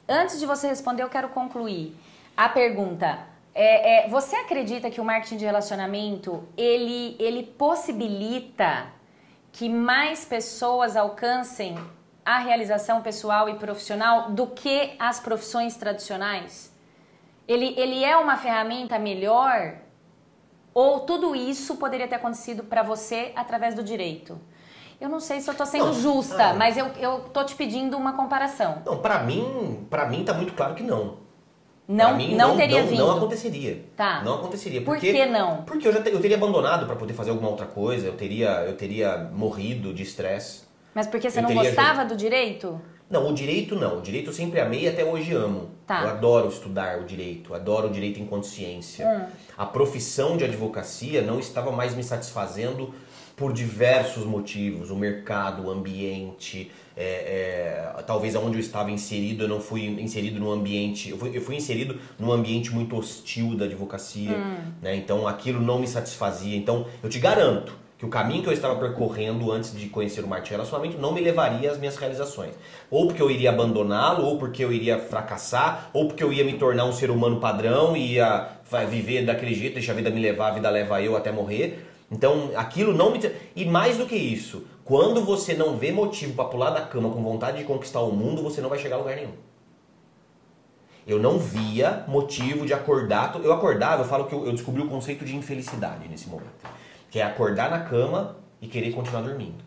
[0.08, 1.96] Antes de você responder, eu quero concluir
[2.36, 3.18] a pergunta.
[3.52, 8.86] É, é, você acredita que o marketing de relacionamento ele, ele possibilita
[9.50, 11.76] que mais pessoas alcancem
[12.24, 16.72] a realização pessoal e profissional do que as profissões tradicionais?
[17.48, 19.76] Ele, ele é uma ferramenta melhor
[20.74, 24.38] ou tudo isso poderia ter acontecido para você através do direito?
[25.00, 26.54] Eu não sei se eu tô sendo Não, justa, ah.
[26.54, 28.82] mas eu, eu tô te pedindo uma comparação.
[28.84, 31.16] Não, pra mim, pra mim tá muito claro que não.
[31.88, 32.98] Não, mim, não, teria não, vindo.
[32.98, 33.84] Não aconteceria.
[33.96, 34.22] Tá.
[34.22, 34.80] Não aconteceria.
[34.82, 35.62] Por Porque, que não?
[35.62, 38.48] Porque eu já te- eu teria abandonado pra poder fazer alguma outra coisa, eu teria,
[38.64, 40.62] eu teria morrido de estresse.
[40.94, 42.80] Mas porque você Eu não teria gostava do direito?
[43.10, 43.98] Não, o direito não.
[43.98, 45.70] O direito eu sempre amei e até hoje amo.
[45.84, 46.02] Tá.
[46.02, 49.04] Eu adoro estudar o direito, adoro o direito enquanto ciência.
[49.04, 49.32] Hum.
[49.58, 52.94] A profissão de advocacia não estava mais me satisfazendo
[53.34, 54.90] por diversos motivos.
[54.90, 60.38] O mercado, o ambiente, é, é, talvez aonde eu estava inserido, eu não fui inserido
[60.38, 61.10] no ambiente.
[61.10, 64.36] Eu fui, eu fui inserido num ambiente muito hostil da advocacia.
[64.36, 64.72] Hum.
[64.80, 64.94] Né?
[64.94, 66.56] Então aquilo não me satisfazia.
[66.56, 70.26] Então eu te garanto que o caminho que eu estava percorrendo antes de conhecer o
[70.26, 72.54] marketing relacionamento não me levaria às minhas realizações.
[72.90, 76.54] Ou porque eu iria abandoná-lo, ou porque eu iria fracassar, ou porque eu ia me
[76.54, 78.52] tornar um ser humano padrão e ia
[78.88, 81.86] viver daquele jeito, deixa a vida me levar, a vida leva eu até morrer.
[82.10, 83.20] Então, aquilo não me.
[83.54, 87.22] E mais do que isso, quando você não vê motivo para pular da cama com
[87.22, 89.34] vontade de conquistar o mundo, você não vai chegar a lugar nenhum.
[91.06, 93.38] Eu não via motivo de acordar.
[93.44, 96.80] Eu acordava, eu falo que eu descobri o conceito de infelicidade nesse momento.
[97.10, 99.64] Que é acordar na cama e querer continuar dormindo.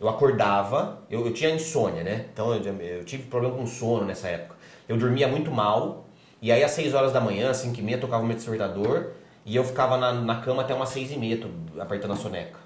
[0.00, 2.26] Eu acordava, eu, eu tinha insônia, né?
[2.32, 4.56] Então eu, eu tive problema com sono nessa época.
[4.88, 6.06] Eu dormia muito mal,
[6.40, 9.10] e aí às 6 horas da manhã, 5 e meia, tocava o meu despertador,
[9.44, 11.38] e eu ficava na, na cama até umas 6 e meia,
[11.78, 12.58] apertando a soneca.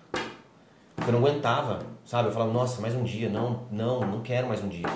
[1.07, 2.29] Eu não aguentava, sabe?
[2.29, 4.87] Eu falava, nossa, mais um dia, não, não, não quero mais um dia.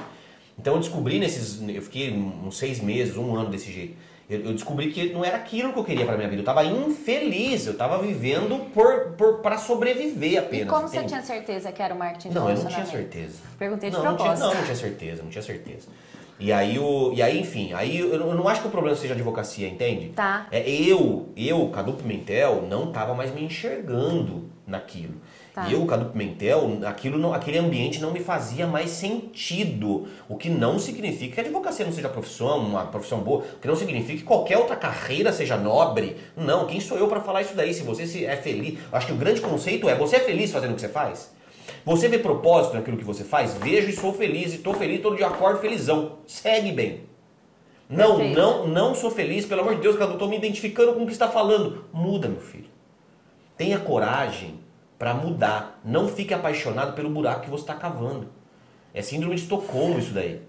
[0.59, 1.61] Então eu descobri nesses.
[1.69, 3.97] Eu fiquei uns seis meses, um ano desse jeito.
[4.29, 6.43] Eu, eu descobri que não era aquilo que eu queria pra minha vida.
[6.43, 10.67] Eu tava infeliz, eu tava vivendo por, por, para sobreviver apenas.
[10.67, 11.13] E como você entende?
[11.13, 13.39] tinha certeza que era o marketing Não, eu não tinha certeza.
[13.59, 14.47] Perguntei de não, não tinha, propósito.
[14.47, 15.89] não, não tinha certeza, não tinha certeza.
[16.41, 19.17] E aí, o, e aí enfim, aí eu não acho que o problema seja a
[19.17, 20.11] advocacia, entende?
[20.11, 20.47] Tá.
[20.53, 25.15] É, eu, eu, Cadu Pimentel, não tava mais me enxergando naquilo.
[25.59, 25.69] Tá.
[25.69, 30.07] Eu, Cadu Pimentel, aquilo não, aquele ambiente não me fazia mais sentido.
[30.29, 33.41] O que não significa que a advocacia não seja profissão, uma profissão boa.
[33.57, 36.17] O que não significa que qualquer outra carreira seja nobre.
[36.37, 37.75] Não, quem sou eu para falar isso daí?
[37.75, 38.79] Se você se é feliz.
[38.93, 41.35] Acho que o grande conceito é: você é feliz fazendo o que você faz?
[41.85, 43.55] Você vê propósito naquilo que você faz?
[43.55, 46.19] Vejo e sou feliz, e estou feliz, todo dia acordo felizão.
[46.25, 47.01] Segue bem.
[47.91, 48.39] Não, Perfeito.
[48.39, 51.13] não, não sou feliz, pelo amor de Deus, Cadu, estou me identificando com o que
[51.13, 51.87] está falando.
[51.93, 52.69] Muda, meu filho.
[53.57, 54.68] Tenha coragem
[54.99, 55.81] para mudar.
[55.85, 58.29] Não fique apaixonado pelo buraco que você está cavando.
[58.93, 60.41] É síndrome de Estocolmo isso daí.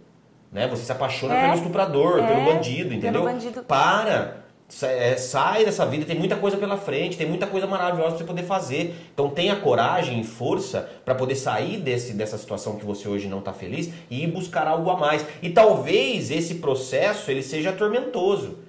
[0.51, 0.67] Né?
[0.67, 1.41] Você se apaixona É.
[1.43, 3.23] pelo estuprador, É, pelo bandido, pelo entendeu?
[3.23, 3.61] bandido.
[3.63, 4.39] Para!
[4.83, 8.23] É, sai dessa vida, tem muita coisa pela frente, tem muita coisa maravilhosa pra você
[8.23, 8.95] poder fazer.
[9.13, 13.41] Então tenha coragem e força para poder sair desse, dessa situação que você hoje não
[13.41, 15.25] tá feliz e ir buscar algo a mais.
[15.41, 18.59] E talvez esse processo ele seja tormentoso.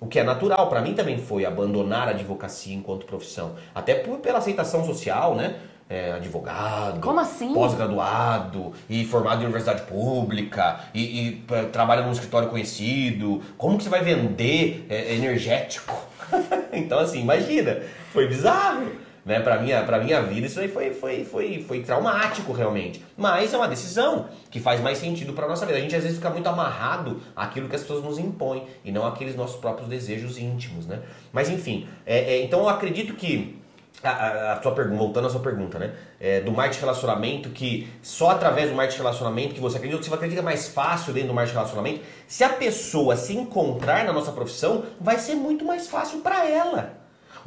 [0.00, 3.56] O que é natural, para mim também foi abandonar a advocacia enquanto profissão.
[3.74, 5.56] Até por, pela aceitação social, né?
[5.90, 7.54] É, advogado, Como assim?
[7.54, 11.32] pós-graduado e formado em universidade pública e, e,
[11.72, 13.40] trabalha num escritório conhecido.
[13.56, 16.06] Como que você vai vender é, energético?
[16.74, 17.80] então, assim, imagina,
[18.12, 19.07] foi bizarro.
[19.28, 19.40] Né?
[19.40, 23.04] Pra, minha, pra minha vida, isso aí foi, foi, foi, foi traumático realmente.
[23.14, 25.76] Mas é uma decisão que faz mais sentido pra nossa vida.
[25.78, 29.06] A gente às vezes fica muito amarrado àquilo que as pessoas nos impõem e não
[29.06, 30.86] aqueles nossos próprios desejos íntimos.
[30.86, 31.00] Né?
[31.30, 33.58] Mas enfim, é, é, então eu acredito que
[34.02, 35.92] a, a- a sua pergunta, voltando à sua pergunta, né?
[36.18, 40.40] É, do marketing relacionamento, que só através do marketing relacionamento que você acredita, você acredita
[40.40, 45.18] mais fácil dentro do marketing relacionamento, se a pessoa se encontrar na nossa profissão, vai
[45.18, 46.97] ser muito mais fácil para ela.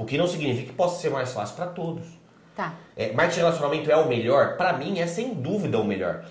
[0.01, 2.03] O que não significa que possa ser mais fácil para todos.
[2.55, 2.73] Tá.
[2.97, 4.57] É, marketing de relacionamento é o melhor?
[4.57, 6.23] Para mim é sem dúvida o melhor.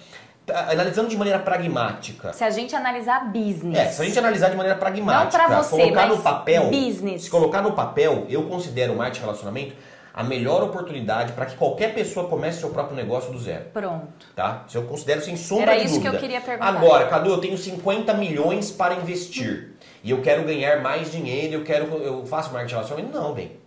[0.44, 3.78] Tá, Analisando de maneira pragmática, Se a gente analisar business.
[3.78, 7.22] é, se a gente analisar de maneira pragmática, Não pra você, colocar no papel, business.
[7.22, 9.74] se colocar no papel, eu considero o marketing de relacionamento
[10.12, 14.08] a melhor oportunidade para que qualquer pessoa comece seu próprio negócio do zero, Pronto.
[14.34, 14.64] tá?
[14.66, 16.16] Isso eu considero sem sombra Era de isso que dúvida.
[16.16, 16.68] eu queria perguntar.
[16.68, 21.64] Agora, Cadu, eu tenho 50 milhões para investir e eu quero ganhar mais dinheiro, eu
[21.64, 23.16] quero eu faço marketing de relacionamento?
[23.18, 23.59] Não, bem.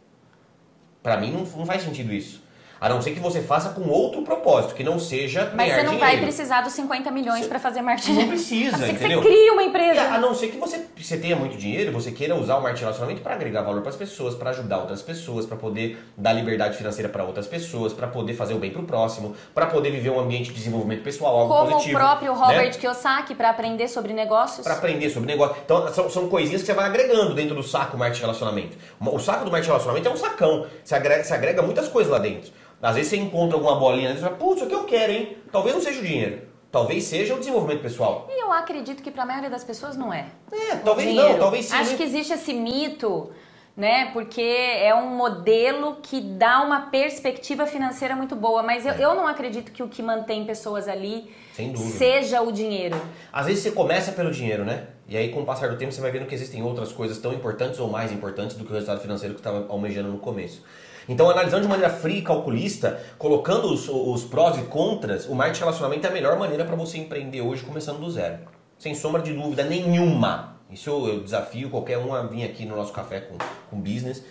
[1.04, 2.43] Para mim não, não faz sentido isso.
[2.84, 5.84] A não ser que você faça com outro propósito, que não seja Mas ganhar você
[5.84, 6.16] não dinheiro.
[6.18, 8.12] vai precisar dos 50 milhões para fazer marketing.
[8.12, 9.22] Não precisa, A não ser que entendeu?
[9.22, 10.02] você cria uma empresa.
[10.02, 12.82] É, a não ser que você, você tenha muito dinheiro, você queira usar o marketing
[12.84, 16.76] relacionamento para agregar valor para as pessoas, para ajudar outras pessoas, para poder dar liberdade
[16.76, 20.10] financeira para outras pessoas, para poder fazer o bem para o próximo, para poder viver
[20.10, 21.96] um ambiente de desenvolvimento pessoal, algo Como positivo.
[21.98, 22.38] o próprio né?
[22.38, 24.62] Robert Kiyosaki para aprender sobre negócios.
[24.62, 25.56] Para aprender sobre negócio.
[25.64, 28.78] Então, são, são coisinhas que você vai agregando dentro do saco marketing relacionamento.
[29.00, 30.66] O saco do marketing relacionamento é um sacão.
[30.84, 32.52] Você agrega, você agrega muitas coisas lá dentro.
[32.84, 35.38] Às vezes você encontra alguma bolinha e fala, putz, isso aqui eu quero, hein?
[35.50, 36.42] Talvez não seja o dinheiro.
[36.70, 38.28] Talvez seja o desenvolvimento pessoal.
[38.30, 40.26] E eu acredito que para a maioria das pessoas não é.
[40.52, 41.34] É, talvez Dinheiro.
[41.34, 41.76] não, talvez sim.
[41.76, 41.98] Acho né?
[41.98, 43.32] que existe esse mito,
[43.78, 44.10] né?
[44.12, 48.62] Porque é um modelo que dá uma perspectiva financeira muito boa.
[48.64, 51.78] Mas eu, eu não acredito que o que mantém pessoas ali É.
[51.78, 53.00] Seja o dinheiro.
[53.32, 54.88] Às vezes você começa pelo dinheiro, né?
[55.08, 57.32] E aí, com o passar do tempo, você vai vendo que existem outras coisas tão
[57.32, 60.64] importantes ou mais importantes do que o resultado financeiro que estava almejando no começo.
[61.08, 65.60] Então, analisando de maneira fria e calculista, colocando os, os prós e contras, o marketing
[65.60, 68.40] de relacionamento é a melhor maneira para você empreender hoje, começando do zero.
[68.78, 70.58] Sem sombra de dúvida nenhuma.
[70.70, 73.38] Isso eu, eu desafio qualquer um a vir aqui no nosso café com,
[73.70, 74.24] com business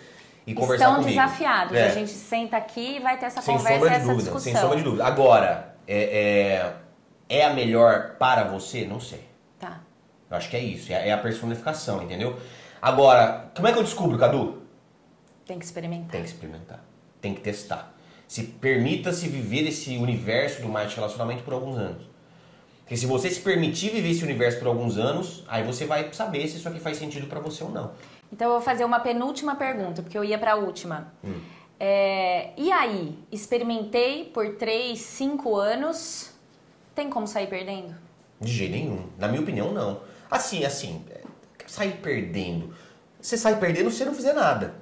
[0.45, 1.09] e conversar Estão comigo.
[1.21, 1.77] desafiados.
[1.77, 1.87] É.
[1.87, 4.39] A gente senta aqui e vai ter essa Sem conversa essa dúvida, discussão.
[4.39, 5.05] sem sombra de dúvida.
[5.05, 6.73] Agora, é,
[7.29, 8.85] é, é a melhor para você?
[8.85, 9.23] Não sei.
[9.59, 9.79] Tá.
[10.29, 12.37] Eu acho que é isso, é é a personificação, entendeu?
[12.81, 14.62] Agora, como é que eu descubro, Cadu?
[15.45, 16.11] Tem que experimentar.
[16.11, 16.85] Tem que experimentar,
[17.21, 17.93] tem que testar.
[18.27, 22.13] Se permita-se viver esse universo do de relacionamento por alguns anos.
[22.79, 26.47] Porque se você se permitir viver esse universo por alguns anos, aí você vai saber
[26.47, 27.91] se isso aqui faz sentido pra você ou não.
[28.31, 31.13] Então eu vou fazer uma penúltima pergunta, porque eu ia para a última.
[31.23, 31.39] Hum.
[31.79, 36.31] É, e aí, experimentei por 3, 5 anos,
[36.95, 37.95] tem como sair perdendo?
[38.39, 39.05] De jeito nenhum.
[39.17, 40.01] Na minha opinião, não.
[40.29, 41.21] Assim, assim, é,
[41.67, 42.73] sair perdendo.
[43.19, 44.75] Você sai perdendo se você não fizer nada.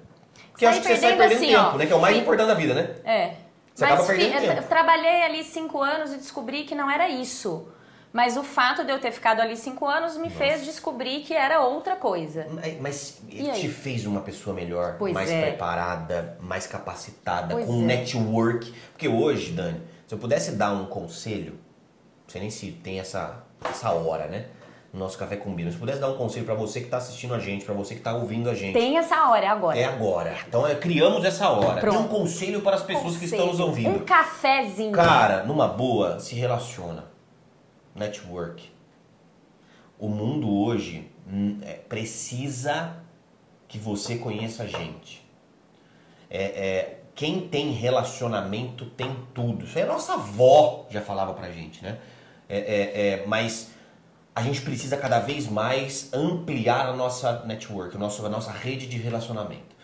[0.65, 1.85] Eu Sair acho que você sai perdendo assim, tempo, ó, né?
[1.85, 2.89] Que é o mais importante da vida, né?
[3.03, 3.27] É.
[3.73, 4.67] Você Mas acaba perdendo fi- eu tempo.
[4.67, 7.67] trabalhei ali 5 anos e descobri que não era isso.
[8.13, 11.61] Mas o fato de eu ter ficado ali 5 anos me fez descobrir que era
[11.61, 12.45] outra coisa.
[12.51, 13.51] Mas- Mas aí?
[13.61, 15.41] te fez uma pessoa melhor, Pois mais é.
[15.43, 17.85] preparada, mais capacitada, Pois com é.
[17.85, 18.73] network.
[18.91, 23.43] Porque hoje, Dani, se eu pudesse dar um conselho, não sei nem se tem essa,
[23.63, 24.47] essa hora, né?
[24.93, 25.71] No nosso Café Combina.
[25.71, 28.01] Se pudesse dar um conselho pra você que tá assistindo a gente, pra você que
[28.01, 28.73] tá ouvindo a gente.
[28.73, 29.79] Tem essa hora, é agora.
[29.79, 30.37] É agora.
[30.47, 31.79] Então é, criamos essa hora.
[31.79, 31.99] Pronto.
[31.99, 33.69] Um conselho para as pessoas que estão nos Conselho.
[33.69, 33.89] ouvindo.
[33.89, 34.91] Um cafezinho.
[34.91, 37.05] Cara, numa boa, se relaciona.
[37.95, 38.69] Network.
[39.99, 42.95] o mundo hoje hum, é, precisa
[43.67, 45.25] que você conheça gente.
[46.29, 49.65] É, é, quem tem relacionamento tem tudo.
[49.65, 51.97] Isso aí a nossa avó já falava pra gente, né?
[52.49, 53.71] É, é, é, mas
[54.33, 59.75] a gente precisa cada vez mais ampliar a nossa network, a nossa, rede de relacionamento.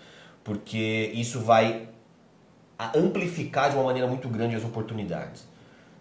[0.44, 1.90] Porque isso vai
[2.96, 5.46] amplificar de uma maneira muito grande as oportunidades.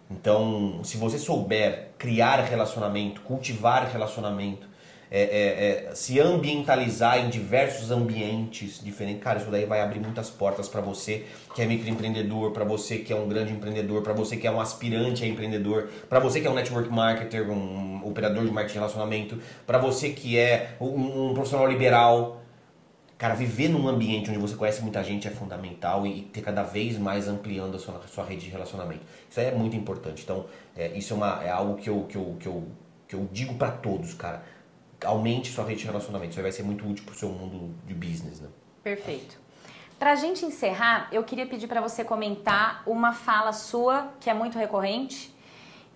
[0.09, 4.67] Então, se você souber criar relacionamento, cultivar relacionamento,
[5.09, 10.29] é, é, é, se ambientalizar em diversos ambientes diferentes, cara, isso daí vai abrir muitas
[10.29, 14.35] portas para você que é microempreendedor, para você que é um grande empreendedor, para você
[14.35, 18.45] que é um aspirante a empreendedor, para você que é um network marketer, um operador
[18.45, 22.41] de marketing de relacionamento, para você que é um, um profissional liberal.
[23.17, 26.99] Cara, viver num ambiente onde você conhece muita gente é fundamental e ter cada vez
[26.99, 29.01] mais ampliando a sua, a sua rede de relacionamento.
[29.27, 30.21] Isso é muito importante.
[30.23, 30.45] Então,
[30.75, 32.67] é, isso é, uma, é algo que eu, que eu, que eu,
[33.07, 34.43] que eu digo para todos, cara
[35.05, 36.31] aumente sua rede de relacionamento.
[36.31, 38.49] Isso vai ser muito útil para o seu mundo de business, né?
[38.83, 39.37] Perfeito.
[39.99, 44.33] Para a gente encerrar, eu queria pedir para você comentar uma fala sua que é
[44.33, 45.35] muito recorrente,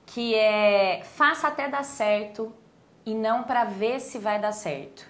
[0.07, 2.51] que é faça até dar certo
[3.05, 5.05] e não para ver se vai dar certo.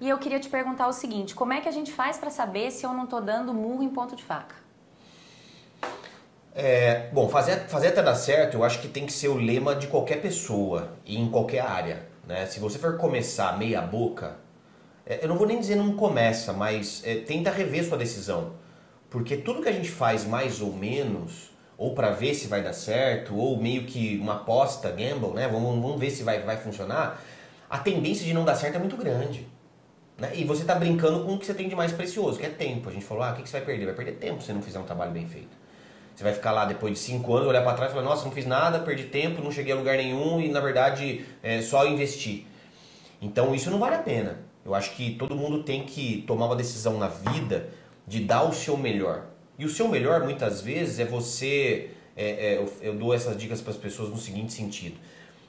[0.00, 2.70] E eu queria te perguntar o seguinte: como é que a gente faz para saber
[2.70, 4.54] se eu não estou dando murro em ponto de faca?
[6.54, 9.74] É, bom, fazer, fazer até dar certo, eu acho que tem que ser o lema
[9.74, 12.09] de qualquer pessoa e em qualquer área.
[12.30, 12.46] Né?
[12.46, 14.36] Se você for começar meia boca,
[15.04, 18.52] é, eu não vou nem dizer não começa, mas é, tenta rever sua decisão.
[19.10, 22.72] Porque tudo que a gente faz mais ou menos, ou para ver se vai dar
[22.72, 25.48] certo, ou meio que uma aposta, gamble, né?
[25.48, 27.20] Vamos, vamos ver se vai, vai funcionar,
[27.68, 29.48] a tendência de não dar certo é muito grande.
[30.16, 30.30] Né?
[30.34, 32.88] E você está brincando com o que você tem de mais precioso, que é tempo.
[32.88, 33.86] A gente falou, ah, o que você vai perder?
[33.86, 35.59] Vai perder tempo se não fizer um trabalho bem feito.
[36.20, 38.30] Você vai ficar lá depois de cinco anos, olhar para trás e falar, nossa, não
[38.30, 42.44] fiz nada, perdi tempo, não cheguei a lugar nenhum e na verdade é só investir.
[43.22, 44.38] Então isso não vale a pena.
[44.62, 47.70] Eu acho que todo mundo tem que tomar uma decisão na vida
[48.06, 49.28] de dar o seu melhor.
[49.58, 51.92] E o seu melhor muitas vezes é você.
[52.14, 54.98] É, é, eu, eu, dou essas dicas para as pessoas no seguinte sentido.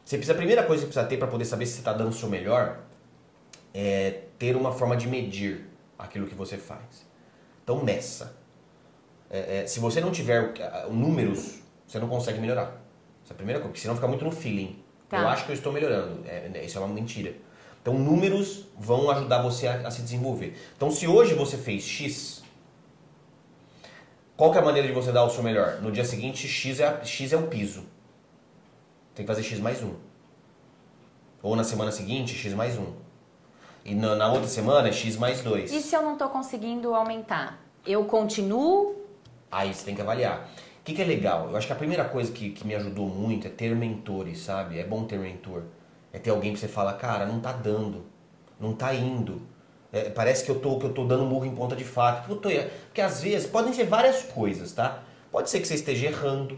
[0.05, 2.11] Você precisa, a primeira coisa que precisa ter para poder saber se você está dando
[2.11, 2.80] o seu melhor
[3.74, 5.65] é ter uma forma de medir
[5.99, 7.05] aquilo que você faz.
[7.61, 8.39] Então meça.
[9.32, 10.53] É, é, se você não tiver
[10.91, 12.82] números, você não consegue melhorar.
[13.23, 14.77] Essa é a primeira coisa, porque senão fica muito no feeling.
[15.07, 15.21] Tá.
[15.21, 16.21] Eu acho que eu estou melhorando.
[16.27, 17.34] É, né, isso é uma mentira.
[17.82, 20.55] Então, números vão ajudar você a, a, se desenvolver.
[20.75, 22.43] Então, se hoje você fez X,
[24.36, 25.82] qual é a maneira de você dar o seu melhor?
[25.82, 27.86] No dia seguinte, X é, X é o piso.
[29.15, 29.95] Tem que fazer X mais um.
[31.41, 32.93] Ou na semana seguinte, X mais um.
[33.84, 35.71] E na, na outra semana, X mais dois.
[35.71, 37.59] E se eu não estou conseguindo aumentar?
[37.86, 39.00] Eu continuo
[39.51, 40.49] Aí você tem que avaliar.
[40.79, 41.49] O que, que é legal?
[41.49, 44.79] Eu acho que a primeira coisa que, que me ajudou muito é ter mentores, sabe?
[44.79, 45.63] É bom ter mentor.
[46.11, 48.05] É ter alguém que você fala, cara, não tá dando,
[48.59, 49.41] não tá indo.
[49.93, 52.31] É, parece que eu, tô, que eu tô dando murro em ponta de faca.
[52.31, 52.49] Eu tô,
[52.87, 55.03] porque às vezes podem ser várias coisas, tá?
[55.31, 56.57] Pode ser que você esteja errando,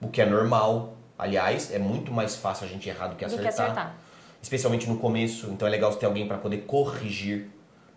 [0.00, 0.96] o que é normal.
[1.18, 3.44] Aliás, é muito mais fácil a gente errar do que acertar.
[3.44, 3.96] Do que acertar.
[4.42, 5.48] Especialmente no começo.
[5.50, 7.50] Então é legal você ter alguém para poder corrigir.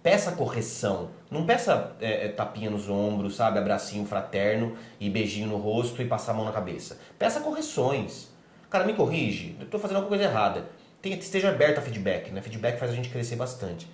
[0.03, 1.09] Peça correção.
[1.29, 3.59] Não peça é, é, tapinha nos ombros, sabe?
[3.59, 6.99] Abracinho fraterno e beijinho no rosto e passar a mão na cabeça.
[7.19, 8.29] Peça correções.
[8.69, 9.55] Cara, me corrige.
[9.59, 10.65] Eu estou fazendo alguma coisa errada.
[11.01, 12.31] Tenha, esteja aberto a feedback.
[12.31, 12.41] Né?
[12.41, 13.87] Feedback faz a gente crescer bastante.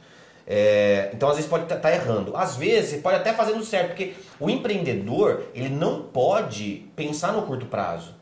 [0.45, 2.37] É, então, às vezes, pode estar tá, tá errando.
[2.37, 3.87] Às vezes, você pode até fazendo certo.
[3.87, 8.15] Porque o empreendedor, ele não pode pensar no curto prazo.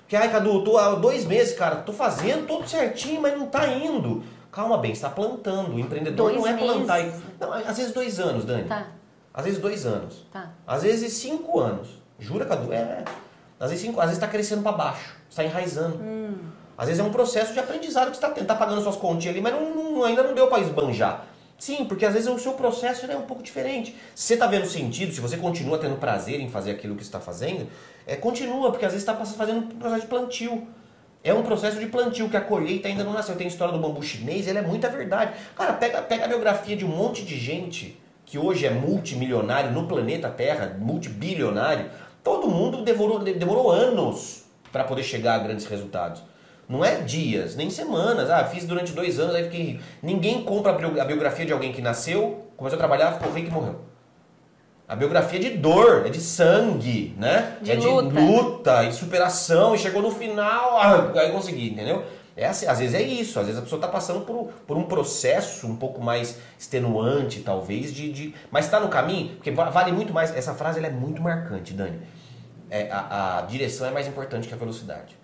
[0.00, 3.66] Porque, ai, Cadu, tô há dois meses, cara, tô fazendo tudo certinho, mas não tá
[3.66, 4.22] indo.
[4.52, 5.74] Calma bem, está plantando.
[5.74, 7.04] O empreendedor dois não é plantar.
[7.40, 8.68] Não, às vezes dois anos, Dani.
[8.68, 8.86] Tá.
[9.32, 10.26] Às vezes dois anos.
[10.30, 10.50] Tá.
[10.66, 11.88] Às vezes cinco anos.
[12.18, 12.70] Jura, Cadu?
[12.70, 13.02] É.
[13.58, 15.96] Às vezes cinco, às vezes está crescendo para baixo, está enraizando.
[15.96, 16.34] Hum.
[16.76, 19.40] Às vezes é um processo de aprendizado que você está tá pagando suas continhas ali,
[19.40, 21.24] mas não, não, ainda não deu para esbanjar.
[21.56, 23.96] Sim, porque às vezes o seu processo é um pouco diferente.
[24.14, 27.20] Se você está vendo sentido, se você continua tendo prazer em fazer aquilo que está
[27.20, 27.68] fazendo,
[28.06, 30.66] é, continua, porque às vezes está fazendo um processo de plantio.
[31.24, 33.36] É um processo de plantio, que a colheita ainda não nasceu.
[33.36, 35.32] Tem a história do bambu chinês, ela é muita verdade.
[35.56, 39.86] Cara, pega, pega a biografia de um monte de gente que hoje é multimilionário no
[39.86, 41.90] planeta Terra, multibilionário.
[42.24, 46.22] Todo mundo demorou, demorou anos para poder chegar a grandes resultados.
[46.68, 48.30] Não é dias, nem semanas.
[48.30, 49.80] Ah, fiz durante dois anos, aí fiquei.
[50.02, 53.91] Ninguém compra a biografia de alguém que nasceu, começou a trabalhar, ficou rico e morreu.
[54.92, 57.56] A biografia é de dor, é de sangue, né?
[57.62, 58.10] De é luta.
[58.10, 62.04] de luta e superação, e chegou no final, ah, aí consegui, entendeu?
[62.36, 64.82] É assim, às vezes é isso, às vezes a pessoa está passando por, por um
[64.82, 68.12] processo um pouco mais extenuante, talvez, de.
[68.12, 70.36] de mas está no caminho, porque vale muito mais.
[70.36, 71.98] Essa frase ela é muito marcante, Dani.
[72.68, 75.16] É, a, a direção é mais importante que a velocidade.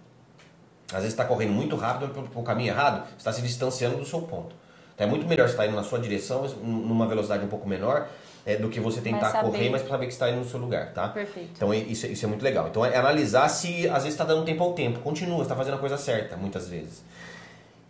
[0.86, 4.06] Às vezes está correndo muito rápido para o caminho errado, você está se distanciando do
[4.06, 4.56] seu ponto.
[4.94, 8.08] Então é muito melhor você estar indo na sua direção, numa velocidade um pouco menor,
[8.48, 10.94] é, do que você tentar correr, mas para saber que está indo no seu lugar,
[10.94, 11.08] tá?
[11.08, 11.50] Perfeito.
[11.54, 12.68] Então isso, isso é muito legal.
[12.68, 15.00] Então é analisar se às vezes está dando tempo ao tempo.
[15.00, 17.04] Continua, está fazendo a coisa certa, muitas vezes.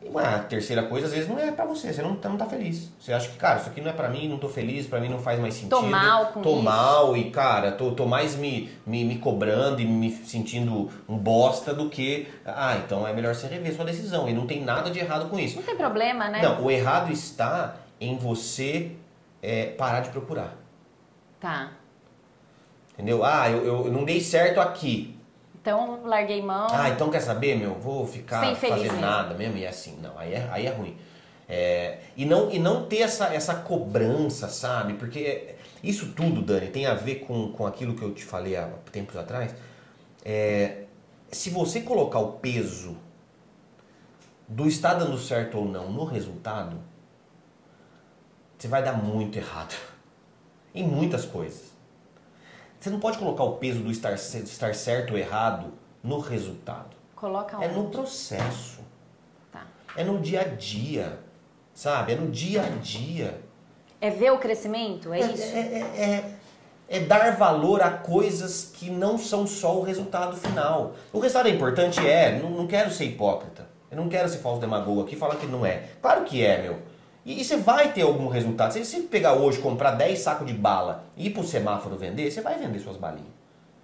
[0.03, 2.47] E uma terceira coisa, às vezes, não é pra você, você não, tá, não tá
[2.47, 2.91] feliz.
[3.01, 5.09] Você acha que, cara, isso aqui não é pra mim, não tô feliz, pra mim
[5.09, 5.71] não faz mais sentido.
[5.71, 6.63] Tô mal com Tô isso.
[6.63, 11.73] mal e, cara, tô, tô mais me, me, me cobrando e me sentindo um bosta
[11.73, 14.29] do que, ah, então é melhor você rever sua decisão.
[14.29, 15.57] E não tem nada de errado com isso.
[15.57, 16.43] Não tem problema, né?
[16.43, 18.93] Não, o errado está em você
[19.43, 20.57] é, parar de procurar.
[21.41, 21.73] Tá.
[22.95, 23.25] Entendeu?
[23.25, 25.17] Ah, eu, eu não dei certo aqui.
[25.61, 26.67] Então, larguei mão.
[26.71, 27.75] Ah, então quer saber, meu?
[27.75, 29.01] Vou ficar Sem fazendo mesmo.
[29.01, 29.99] nada mesmo e é assim.
[30.01, 30.97] Não, aí é, aí é ruim.
[31.49, 34.95] É, e, não, e não ter essa, essa cobrança, sabe?
[34.95, 38.69] Porque isso tudo, Dani, tem a ver com, com aquilo que eu te falei há
[38.91, 39.55] tempos atrás.
[40.25, 40.85] É,
[41.31, 42.97] se você colocar o peso
[44.47, 46.79] do estar dando certo ou não no resultado,
[48.59, 49.75] você vai dar muito errado.
[50.75, 51.69] Em muitas coisas.
[52.79, 56.97] Você não pode colocar o peso do estar, estar certo ou errado no resultado.
[57.17, 57.75] Coloca É onde?
[57.75, 58.79] no processo.
[59.51, 59.63] Tá.
[59.97, 61.19] É no dia a dia.
[61.75, 62.13] Sabe?
[62.13, 63.41] É no dia a dia.
[64.01, 65.13] É ver o crescimento?
[65.13, 65.43] É, É, isso?
[65.43, 66.35] é, é- é-
[66.89, 70.95] é dar valor a coisas que não são só o resultado final.
[71.13, 72.05] O resultado é importante?
[72.07, 72.39] É.
[72.39, 73.67] Não, não quero ser hipócrita.
[73.91, 75.89] Eu não quero ser falso demagogo aqui e falar que não é.
[76.01, 76.79] Claro que é, meu.
[77.25, 78.73] E, e você vai ter algum resultado.
[78.73, 82.41] Se você pegar hoje, comprar 10 sacos de bala e ir pro semáforo vender, você
[82.41, 83.39] vai vender suas balinhas.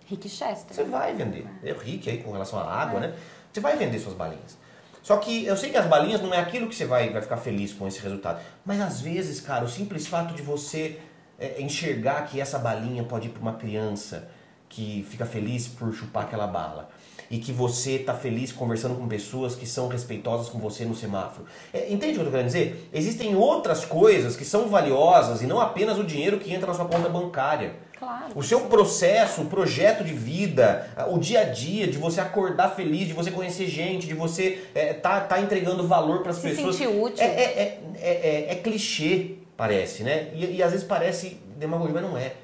[0.07, 0.75] Rick Chester.
[0.75, 1.47] Você vai vender.
[1.63, 3.15] É o Rick aí com relação à água, né?
[3.53, 4.57] Você vai vender suas balinhas.
[5.03, 7.37] Só que eu sei que as balinhas não é aquilo que você vai, vai ficar
[7.37, 8.41] feliz com esse resultado.
[8.65, 10.99] Mas às vezes, cara, o simples fato de você
[11.39, 14.29] é, enxergar que essa balinha pode ir para uma criança
[14.69, 16.89] que fica feliz por chupar aquela bala.
[17.35, 21.45] E que você tá feliz conversando com pessoas que são respeitosas com você no semáforo.
[21.73, 22.89] É, entende o que eu tô querendo dizer?
[22.93, 26.85] Existem outras coisas que são valiosas e não apenas o dinheiro que entra na sua
[26.85, 27.75] conta bancária.
[27.99, 28.27] Claro.
[28.37, 33.09] O seu processo, o projeto de vida, o dia a dia, de você acordar feliz,
[33.09, 36.77] de você conhecer gente, de você é, tá, tá entregando valor para as Se pessoas.
[36.77, 37.25] sentir útil.
[37.25, 40.29] É, é, é, é, é- é clichê, parece, né?
[40.35, 42.35] E, e às vezes parece demagogia, mas não é.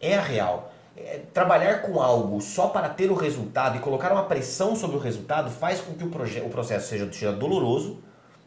[0.00, 0.67] É a real.
[1.04, 5.00] É, trabalhar com algo só para ter o resultado e colocar uma pressão sobre o
[5.00, 6.08] resultado faz com que o,
[6.46, 7.98] o processo seja, seja doloroso,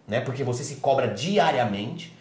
[0.07, 0.21] né?
[0.21, 2.15] Porque você se cobra diariamente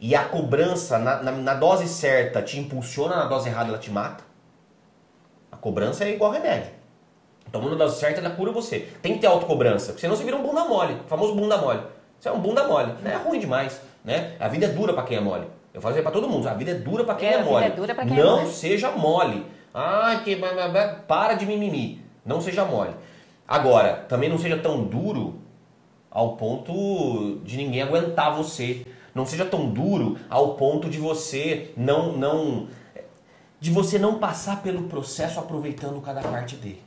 [0.00, 3.90] e a cobrança na, na- na dose certa te impulsiona, na dose errada ela te
[3.90, 4.24] mata.
[5.50, 6.70] A cobrança é igual remédio.
[7.52, 8.80] Tomando a dose certa, ela cura você.
[9.00, 11.80] Tem que ter autocobrança, porque senão você vira um bunda mole, o famoso bunda mole.
[12.18, 13.12] Você é um bunda mole, né?
[13.12, 14.34] É ruim demais, né?
[14.40, 15.46] A vida é dura pra quem é mole.
[15.72, 17.34] Eu falo isso aí pra todo mundo, a vida é dura pra quem É, é,
[17.34, 17.64] a vida mole.
[17.66, 18.50] é quem é Não mole.
[18.52, 19.46] seja mole.
[19.78, 20.34] Ai, que
[21.06, 22.00] para de mimimi.
[22.24, 22.94] Não seja mole.
[23.46, 25.38] Agora, também não seja tão duro
[26.10, 28.86] ao ponto de ninguém aguentar você.
[29.14, 32.68] Não seja tão duro ao ponto de você não não
[33.60, 36.82] de você não passar pelo processo aproveitando cada parte dele.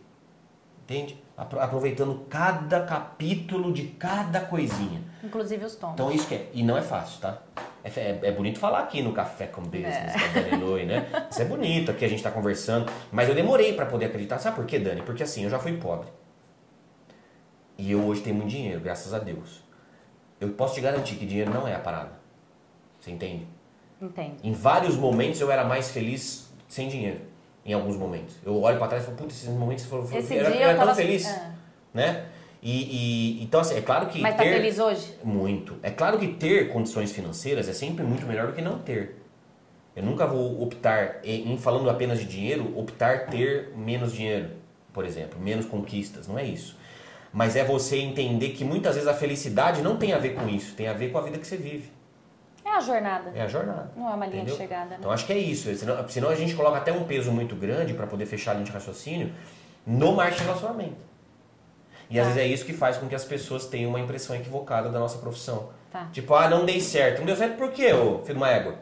[0.83, 1.15] Entende?
[1.39, 5.01] Apro- Aproveitando cada capítulo de cada coisinha.
[5.23, 5.93] Inclusive os tons.
[5.93, 6.49] Então isso que é.
[6.53, 7.37] E não é fácil, tá?
[7.83, 11.07] É, é- é bonito falar aqui no Café com Business, Dani Lui, né?
[11.31, 12.91] Isso é bonito, aqui a gente tá conversando.
[13.11, 14.37] Mas eu demorei pra poder acreditar.
[14.39, 15.01] Sabe por quê, Dani?
[15.01, 16.09] Porque assim, eu já fui pobre.
[17.77, 19.63] E eu hoje tenho muito dinheiro, graças a Deus.
[20.41, 22.11] Eu posso te garantir que dinheiro não é a parada.
[22.99, 23.47] Você entende?
[24.01, 24.35] Entendo.
[24.43, 27.21] Em vários momentos eu era mais feliz sem dinheiro.
[27.70, 28.36] Em alguns momentos.
[28.43, 30.59] Eu olho pra trás e falo, putz, esses momentos foram, foram Esse eu era, dia
[30.61, 31.28] eu era eu tão feliz.
[31.28, 31.51] Ah.
[31.93, 32.26] Né?
[32.63, 32.72] E,
[33.39, 35.13] e- então assim, é claro que Mas tá ter- feliz hoje?
[35.24, 35.76] muito.
[35.84, 39.22] É claro que ter condições financeiras é sempre muito melhor do que não ter.
[39.95, 44.49] Eu nunca vou optar, em falando apenas de dinheiro, optar ter menos dinheiro,
[44.91, 46.28] por exemplo, menos conquistas.
[46.28, 46.76] Não é isso.
[47.32, 50.74] Mas é você entender que muitas vezes a felicidade não tem a ver com isso,
[50.74, 51.91] tem a ver com a vida que você vive.
[52.66, 53.32] É a jornada.
[53.36, 53.91] É a jornada.
[53.95, 54.55] Não é uma linha entendeu?
[54.55, 54.95] de chegada, né?
[54.99, 55.74] Então acho que é isso.
[55.76, 58.66] Senão, senão a gente coloca até um peso muito grande para poder fechar a linha
[58.66, 59.32] de raciocínio
[59.86, 61.10] no marketing de relacionamento.
[62.10, 62.34] E às Tá.
[62.34, 65.18] vezes é isso que faz com que as pessoas tenham uma impressão equivocada da nossa
[65.20, 65.70] profissão.
[65.91, 66.07] Tá.
[66.12, 67.20] Tipo, ah, não dei certo.
[67.20, 68.76] Não deu certo por quê, ô filho de uma égua?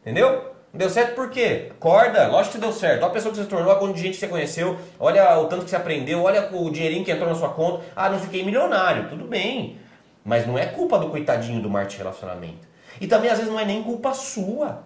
[0.00, 0.50] Entendeu?
[0.72, 1.68] Não deu certo por quê?
[1.70, 3.02] Acorda, lógico que deu certo.
[3.02, 5.38] Olha a pessoa que você se tornou, olha quanto de gente que você conheceu, olha
[5.38, 7.84] o tanto que você aprendeu, olha o dinheirinho que entrou na sua conta.
[7.94, 9.78] Ah, não fiquei milionário, tudo bem.
[10.24, 12.71] Mas não é culpa do coitadinho do marketing relacionamento.
[13.00, 14.84] E também às vezes não é nem culpa sua.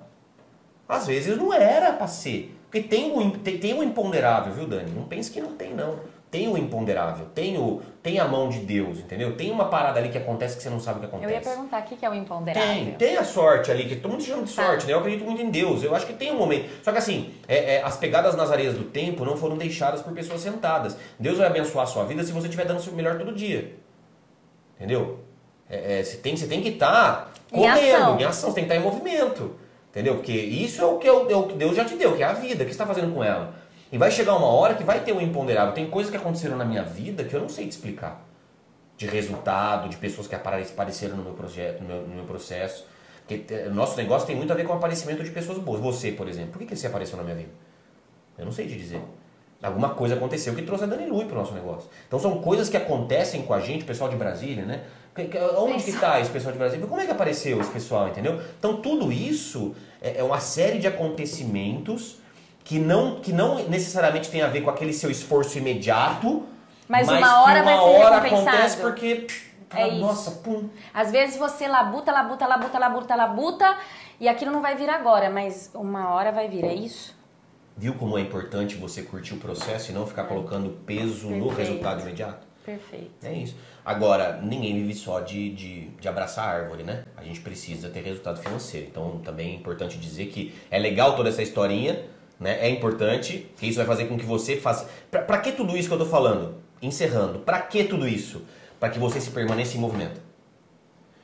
[0.88, 2.56] Às vezes não era pra ser.
[2.70, 4.90] Porque tem um, tem, tem um imponderável, viu, Dani?
[4.92, 5.98] Não pense que não tem, não.
[6.30, 9.34] tem o imponderável, tem, o, tem a mão de Deus, entendeu?
[9.36, 11.32] Tem uma parada ali que acontece que você não sabe o que acontece.
[11.32, 12.68] Eu ia perguntar, o que é o imponderável?
[12.74, 14.64] Tem, tem a sorte ali, que todo mundo chama de Tá.
[14.66, 14.92] sorte, né?
[14.92, 15.82] Eu acredito muito em Deus.
[15.82, 16.68] Eu acho que tem um momento.
[16.82, 20.12] Só que assim, é- é, as pegadas nas areias do tempo não foram deixadas por
[20.12, 20.96] pessoas sentadas.
[21.18, 23.74] Deus vai abençoar a sua vida se você estiver dando o seu melhor todo dia.
[24.76, 25.20] Entendeu?
[25.68, 28.20] É, é, você, tem, você tem que estar Em correndo, ação.
[28.20, 29.56] em ação, você tem que estar em movimento.
[29.90, 30.16] Entendeu?
[30.16, 32.22] Porque isso é o que, é o, é o que Deus já te deu, que
[32.22, 32.56] é a vida.
[32.62, 33.54] O que você está fazendo com ela?
[33.90, 35.72] E vai chegar uma hora que vai ter um imponderável.
[35.72, 38.22] Tem coisas que aconteceram na minha vida que eu não sei te explicar
[38.96, 42.86] de resultado, de pessoas que apare- apareceram no meu projeto, no meu, no meu processo.
[43.26, 45.80] Porque eh, nosso negócio tem muito a ver com o aparecimento de pessoas boas.
[45.80, 47.50] Você, por exemplo, por que, que você apareceu na minha vida?
[48.38, 49.00] Eu não sei te dizer.
[49.62, 51.88] Alguma coisa aconteceu que trouxe a Dani Lui pro nosso negócio.
[52.06, 54.82] Então são coisas que acontecem com a gente, o pessoal de Brasília, né?
[55.58, 56.86] Onde que está esse pessoal de Brasília?
[56.86, 58.40] Como é que apareceu esse pessoal, entendeu?
[58.58, 62.18] Então tudo isso é é uma série de acontecimentos
[62.64, 66.44] que não, que não necessariamente tem a ver com aquele seu esforço imediato,
[66.88, 69.26] Mas uma que hora vai ser hora acontece porque
[69.74, 69.98] É isso.
[70.00, 70.68] nossa, pum.
[70.92, 73.78] Às vezes você labuta, labuta, labuta, labuta, labuta
[74.20, 77.14] e aquilo não vai vir agora, mas uma hora vai vir, é isso?
[77.76, 81.56] Viu como é importante você curtir o processo e não ficar colocando peso no Perfeito.
[81.56, 82.46] resultado imediato?
[82.66, 83.12] Perfeito.
[83.22, 83.54] É isso.
[83.84, 87.04] Agora, ninguém vive só de, de, de abraçar a árvore, né?
[87.16, 88.88] A gente precisa ter resultado financeiro.
[88.90, 92.02] Então, também é importante dizer que é legal toda essa historinha,
[92.40, 92.58] né?
[92.60, 94.90] É importante, que isso vai fazer com que você faça...
[95.10, 96.56] Pra, pra que tudo isso que eu tô falando?
[96.82, 97.38] Encerrando.
[97.38, 98.42] Pra que tudo isso?
[98.80, 100.20] Pra que você se permaneça em movimento.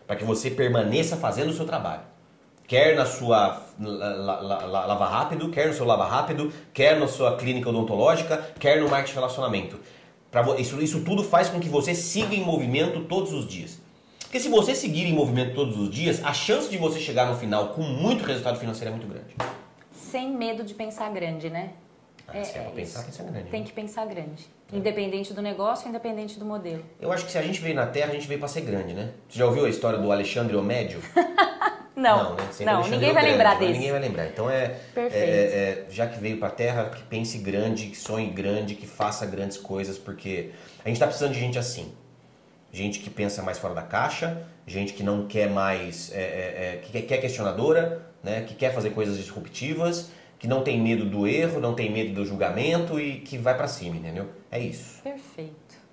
[0.07, 2.03] Pra que você permaneça fazendo o seu trabalho.
[2.69, 6.99] Quer na sua la- la- la- la- lava rápido, quer no seu lava rápido, quer
[6.99, 9.81] na sua clínica odontológica, quer no marketing relacionamento.
[10.33, 13.79] Pra isso, isso tudo faz com que você siga em movimento todos os dias.
[14.23, 17.37] Porque se você seguir em movimento todos os dias, a chance de você chegar no
[17.37, 19.37] final com muito resultado financeiro é muito grande.
[19.93, 21.73] Sem medo de pensar grande, né?
[22.27, 23.51] Ah, se é pra pensar, pensa grande.
[23.51, 23.67] Tem né?
[23.67, 24.47] que pensar grande.
[24.73, 26.83] Independente do negócio, independente do modelo.
[26.99, 28.95] Eu acho que se a gente veio na Terra, a gente veio pra ser grande,
[28.95, 29.13] né?
[29.29, 31.03] Você já ouviu a história do Alexandre Omédio?
[31.95, 32.49] Não, né?
[32.53, 33.73] Sempre não, ninguém vai Grande, lembrar desse.
[33.73, 34.27] Ninguém vai lembrar.
[34.27, 35.15] Então é, Perfeito.
[35.15, 39.27] é- é- já que veio pra Terra, que pense grande, que sonhe grande, que faça
[39.27, 40.51] grandes coisas, porque
[40.85, 41.93] a gente tá precisando de gente assim.
[42.73, 46.81] Gente que pensa mais fora da caixa, gente que não quer mais, é, é, é,
[46.83, 48.43] que quer- quer questionadora, né?
[48.49, 52.25] Que quer fazer coisas disruptivas, que não tem medo do erro, não tem medo do
[52.25, 54.31] julgamento e que vai pra cima, entendeu?
[54.51, 55.03] É isso.
[55.03, 55.53] Perfeito.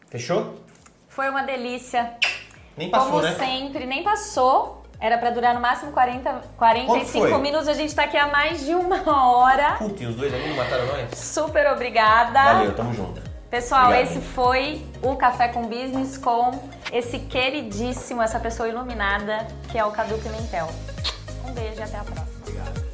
[0.09, 0.55] Fechou?
[1.09, 2.13] Foi uma delícia.
[2.77, 3.35] Nem passou, Como né?
[3.35, 4.78] sempre, nem passou.
[4.99, 7.37] Era pra durar no máximo 40, Quanto 45 foi?
[7.39, 7.67] minutos.
[7.69, 9.75] A gente tá aqui há mais de uma hora.
[9.77, 11.17] Puta, e os dois ali não mataram nós?
[11.17, 12.41] Super obrigada.
[12.43, 13.21] Valeu, tamo junto.
[13.49, 14.11] Pessoal, Obrigado.
[14.11, 16.51] esse foi o Café com Business com
[16.91, 20.67] esse queridíssimo, essa pessoa iluminada que é o Cadu Pimentel.
[21.47, 22.27] Um beijo e até a próxima.
[22.41, 22.88] Obrigado.